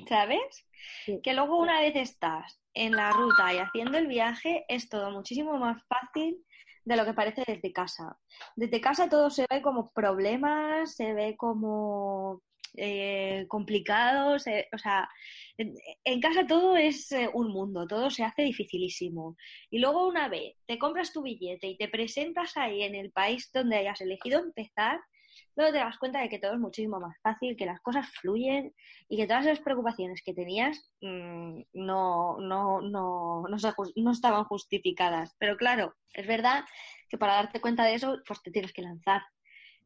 [0.08, 0.66] ¿sabes?
[1.06, 1.20] Sí.
[1.22, 5.58] Que luego una vez estás en la ruta y haciendo el viaje es todo muchísimo
[5.58, 6.44] más fácil
[6.86, 8.18] de lo que parece desde casa.
[8.56, 12.42] Desde casa todo se ve como problemas, se ve como
[12.76, 15.08] eh, complicado, se, o sea,
[15.58, 19.36] en, casa todo es eh, un mundo, todo se hace dificilísimo.
[19.70, 23.50] Y luego una vez te compras tu billete y te presentas ahí en el país
[23.54, 25.00] donde hayas elegido empezar,
[25.56, 28.74] luego te das cuenta de que todo es muchísimo más fácil, que las cosas fluyen
[29.10, 33.72] y que todas las preocupaciones que tenías mm, no, no, no, no, se
[34.12, 35.36] estaban justificadas.
[35.39, 36.64] Pero claro, es verdad
[37.10, 39.22] que para darte cuenta de eso, pues te tienes que lanzar.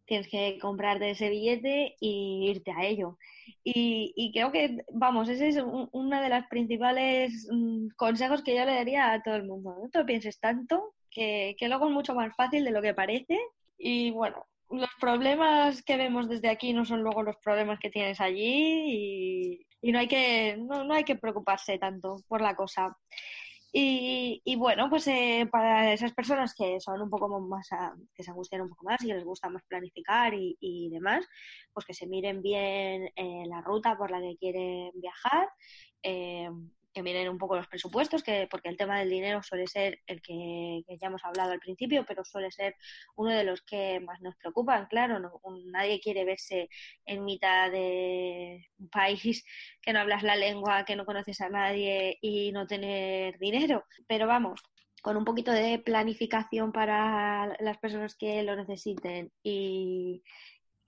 [0.06, 3.18] Tienes que comprarte ese billete y irte a ello.
[3.64, 8.56] Y, y creo que, vamos, ese es un- uno de los principales mm, consejos que
[8.56, 9.76] yo le daría a todo el mundo.
[9.82, 12.94] No te lo pienses tanto, que, que luego es mucho más fácil de lo que
[12.94, 13.38] parece.
[13.78, 18.20] Y bueno, los problemas que vemos desde aquí no son luego los problemas que tienes
[18.22, 18.42] allí
[19.62, 22.96] y, y no, hay que, no, no hay que preocuparse tanto por la cosa.
[23.72, 28.24] Y, y bueno, pues eh, para esas personas que son un poco más, a- que
[28.24, 31.26] se angustian un poco más y les gusta más planificar y, y demás,
[31.74, 35.50] pues que se miren bien eh, la ruta por la que quieren viajar,
[36.04, 36.50] eh,
[36.98, 40.20] que miren un poco los presupuestos, que porque el tema del dinero suele ser el
[40.20, 42.76] que, ya hemos hablado al principio, pero suele ser
[43.16, 45.40] uno de los que más nos preocupan, claro, no-
[45.72, 46.70] nadie quiere verse
[47.06, 49.46] en mitad de un país
[49.84, 53.86] que no hablas la lengua, que no conoces a nadie y no tener dinero.
[54.08, 54.60] Pero vamos,
[55.04, 60.24] con un poquito de planificación para las personas que lo necesiten y,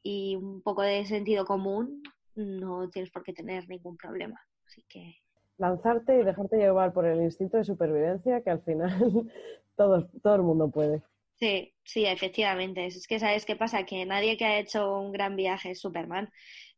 [0.02, 2.02] y un poco de sentido común,
[2.34, 4.42] no tienes por qué tener ningún problema.
[4.66, 5.20] Así que
[5.60, 8.90] Lanzarte y dejarte llevar por el instinto de supervivencia que al final
[9.76, 11.04] todo, todo el mundo puede.
[11.40, 12.86] Sí, sí, efectivamente.
[12.86, 13.86] Es que, ¿sabes qué pasa?
[13.86, 16.30] Que nadie que ha hecho un gran viaje es Superman,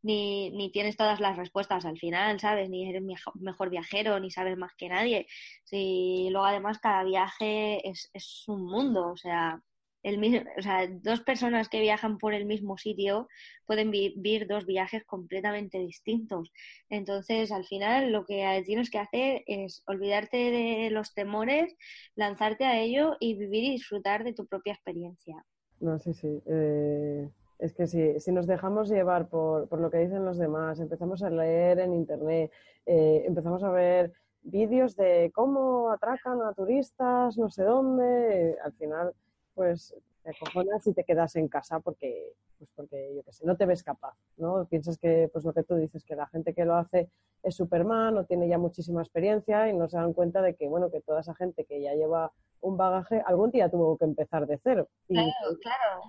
[0.03, 2.69] ni, ni tienes todas las respuestas al final, ¿sabes?
[2.69, 5.25] Ni eres mejo- mejor viajero, ni sabes más que nadie.
[5.63, 9.59] Sí, luego, además, cada viaje es, es un mundo, o sea,
[10.03, 13.27] el mismo, o sea, dos personas que viajan por el mismo sitio
[13.65, 16.51] pueden vivir dos viajes completamente distintos.
[16.89, 21.75] Entonces, al final, lo que tienes que hacer es olvidarte de los temores
[22.15, 25.45] lanzarte a ello y vivir y disfrutar de tu propia experiencia.
[25.79, 26.41] No, sí, sí.
[26.45, 27.27] eh,
[27.61, 31.29] es que si, nos dejamos llevar por, por lo que dicen los demás, empezamos a
[31.29, 32.51] leer en internet,
[32.87, 39.13] eh, empezamos a ver vídeos de cómo atracan a turistas, no sé dónde, al final,
[39.61, 43.55] pues te acojonas y te quedas en casa porque, pues porque yo qué sé, no
[43.55, 44.65] te ves capaz, ¿no?
[44.65, 47.11] Piensas que, pues lo que tú dices, que la gente que lo hace
[47.43, 50.89] es Superman o tiene ya muchísima experiencia y no se dan cuenta de que, bueno,
[50.89, 52.31] que toda esa gente que ya lleva
[52.61, 54.89] un bagaje, algún día tuvo que empezar de cero.
[55.07, 55.13] Y,
[55.61, 56.01] claro.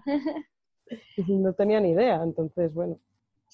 [1.18, 2.98] y no tenía ni idea, entonces, bueno.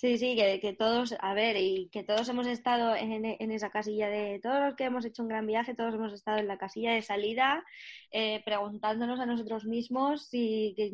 [0.00, 3.68] Sí, sí, que, que todos, a ver, y que todos hemos estado en, en esa
[3.70, 6.56] casilla de, todos los que hemos hecho un gran viaje, todos hemos estado en la
[6.56, 7.64] casilla de salida,
[8.12, 10.92] eh, preguntándonos a nosotros mismos si, que-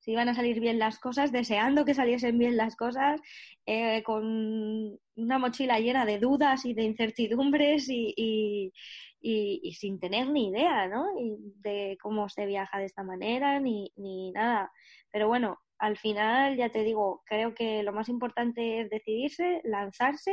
[0.00, 3.18] si iban a salir bien las cosas, deseando que saliesen bien las cosas,
[3.64, 8.12] eh, con una mochila llena de dudas y de incertidumbres y,
[9.22, 11.06] y, y- sin tener ni idea, ¿no?
[11.62, 14.70] De cómo se viaja de esta manera, ni, ni nada.
[15.10, 20.32] Pero bueno, al final, ya te digo, creo que lo más importante es decidirse, lanzarse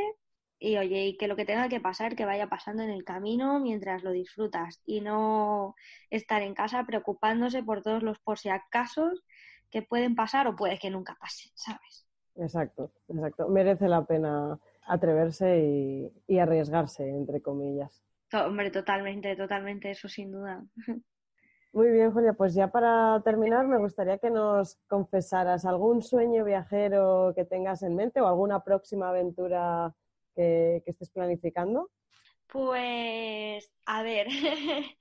[0.60, 3.60] y oye, y que lo que tenga que pasar, que vaya pasando en el camino
[3.60, 5.76] mientras lo disfrutas y no
[6.10, 9.24] estar en casa preocupándose por todos los por si acasos
[9.72, 12.08] que pueden pasar o puede que nunca pasen, ¿sabes?
[12.36, 13.48] Exacto, exacto.
[13.48, 18.04] Merece la pena atreverse y, y arriesgarse, entre comillas.
[18.34, 20.66] Hombre, totalmente, totalmente, eso sin duda.
[21.74, 27.32] Muy bien, Julia, pues ya para terminar me gustaría que nos confesaras algún sueño viajero
[27.34, 29.94] que tengas en mente o alguna próxima aventura
[30.36, 31.90] que, que estés planificando.
[32.48, 34.28] Pues, a ver,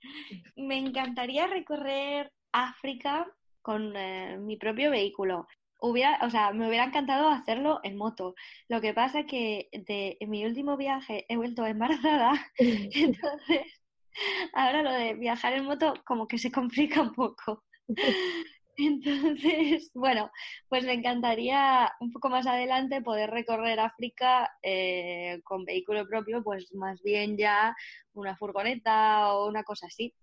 [0.55, 3.27] me encantaría recorrer África
[3.61, 5.47] con eh, mi propio vehículo.
[5.81, 8.35] Hubiera, o sea, me hubiera encantado hacerlo en moto.
[8.69, 13.80] Lo que pasa que de en mi último viaje he vuelto embarazada, entonces
[14.53, 17.63] ahora lo de viajar en moto como que se complica un poco.
[18.77, 20.31] Entonces, bueno,
[20.69, 26.73] pues me encantaría un poco más adelante poder recorrer África eh, con vehículo propio, pues
[26.73, 27.75] más bien ya
[28.13, 30.13] una furgoneta o una cosa así.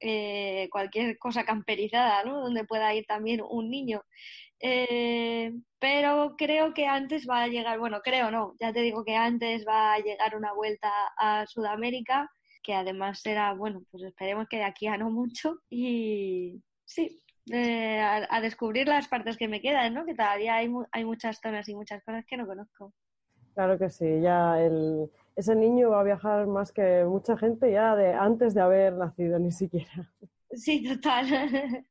[0.00, 2.40] Eh, cualquier cosa camperizada, ¿no?
[2.42, 4.02] Donde pueda ir también un niño.
[4.60, 9.14] Eh, pero creo que antes va a llegar, bueno, creo no, ya te digo que
[9.16, 12.30] antes va a llegar una vuelta a Sudamérica,
[12.66, 15.60] que además será, bueno, pues esperemos que de aquí a no mucho.
[15.70, 20.06] Y sí, eh, a, a descubrir las partes que me quedan, ¿no?
[20.06, 22.92] Que todavía hay, mu- hay muchas zonas y muchas cosas que no conozco.
[23.54, 27.96] Claro que sí, ya el, ese niño va a viajar más que mucha gente ya
[27.96, 30.12] de antes de haber nacido ni siquiera.
[30.54, 31.26] Sí, total.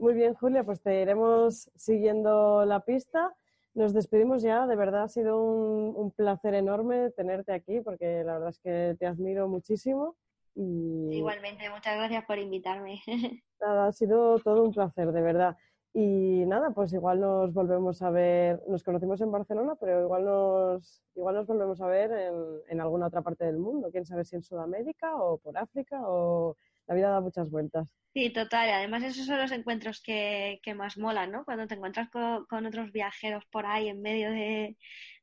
[0.00, 3.34] Muy bien, Julia, pues te iremos siguiendo la pista.
[3.76, 8.32] Nos despedimos ya, de verdad ha sido un, un placer enorme tenerte aquí porque la
[8.32, 10.16] verdad es que te admiro muchísimo
[10.54, 13.02] y Igualmente, muchas gracias por invitarme.
[13.60, 15.56] nada, ha sido todo un placer, de verdad.
[15.92, 21.02] Y nada, pues igual nos volvemos a ver, nos conocimos en Barcelona, pero igual nos,
[21.14, 22.34] igual nos volvemos a ver en,
[22.68, 23.90] en alguna otra parte del mundo.
[23.90, 26.56] Quién sabe si en Sudamérica o por África o
[26.86, 27.88] la vida da muchas vueltas.
[28.14, 28.68] Sí, total.
[28.68, 31.44] Y además esos son los encuentros que, que más molan, ¿no?
[31.44, 34.76] Cuando te encuentras con, con otros viajeros por ahí en medio de,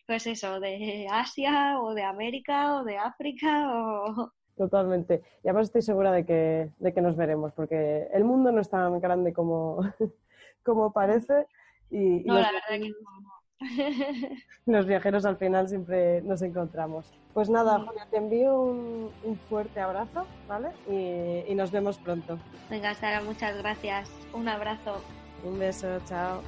[0.05, 4.31] pues eso, de Asia o de América o de África o...
[4.55, 5.23] Totalmente.
[5.43, 8.69] Y además estoy segura de que, de que nos veremos, porque el mundo no es
[8.69, 9.79] tan grande como,
[10.63, 11.47] como parece.
[11.89, 13.42] Y, y No, los, la verdad que no.
[14.65, 17.05] los viajeros al final siempre nos encontramos.
[17.33, 20.69] Pues nada, Julia, te envío un, un fuerte abrazo, ¿vale?
[20.87, 22.37] Y, y nos vemos pronto.
[22.69, 24.09] Venga, Sara, muchas gracias.
[24.33, 25.01] Un abrazo.
[25.43, 26.41] Un beso, chao.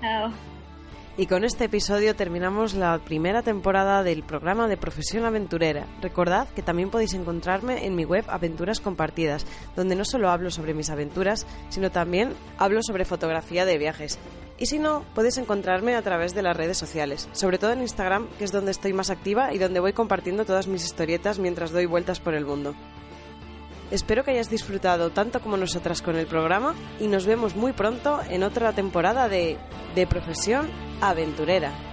[0.00, 0.30] Chao.
[1.16, 5.84] Y con este episodio terminamos la primera temporada del programa de Profesión Aventurera.
[6.00, 9.44] Recordad que también podéis encontrarme en mi web Aventuras Compartidas,
[9.76, 14.18] donde no solo hablo sobre mis aventuras, sino también hablo sobre fotografía de viajes.
[14.60, 18.28] Y si no, podéis encontrarme a través de las redes sociales, sobre todo en Instagram,
[18.38, 21.86] que es donde estoy más activa y donde voy compartiendo todas mis historietas mientras doy
[21.86, 22.74] vueltas por el mundo.
[23.90, 28.20] Espero que hayas disfrutado tanto como nosotras con el programa y nos vemos muy pronto
[28.28, 29.56] en otra temporada de
[29.94, 30.68] De Profesión
[31.00, 31.89] Aventurera.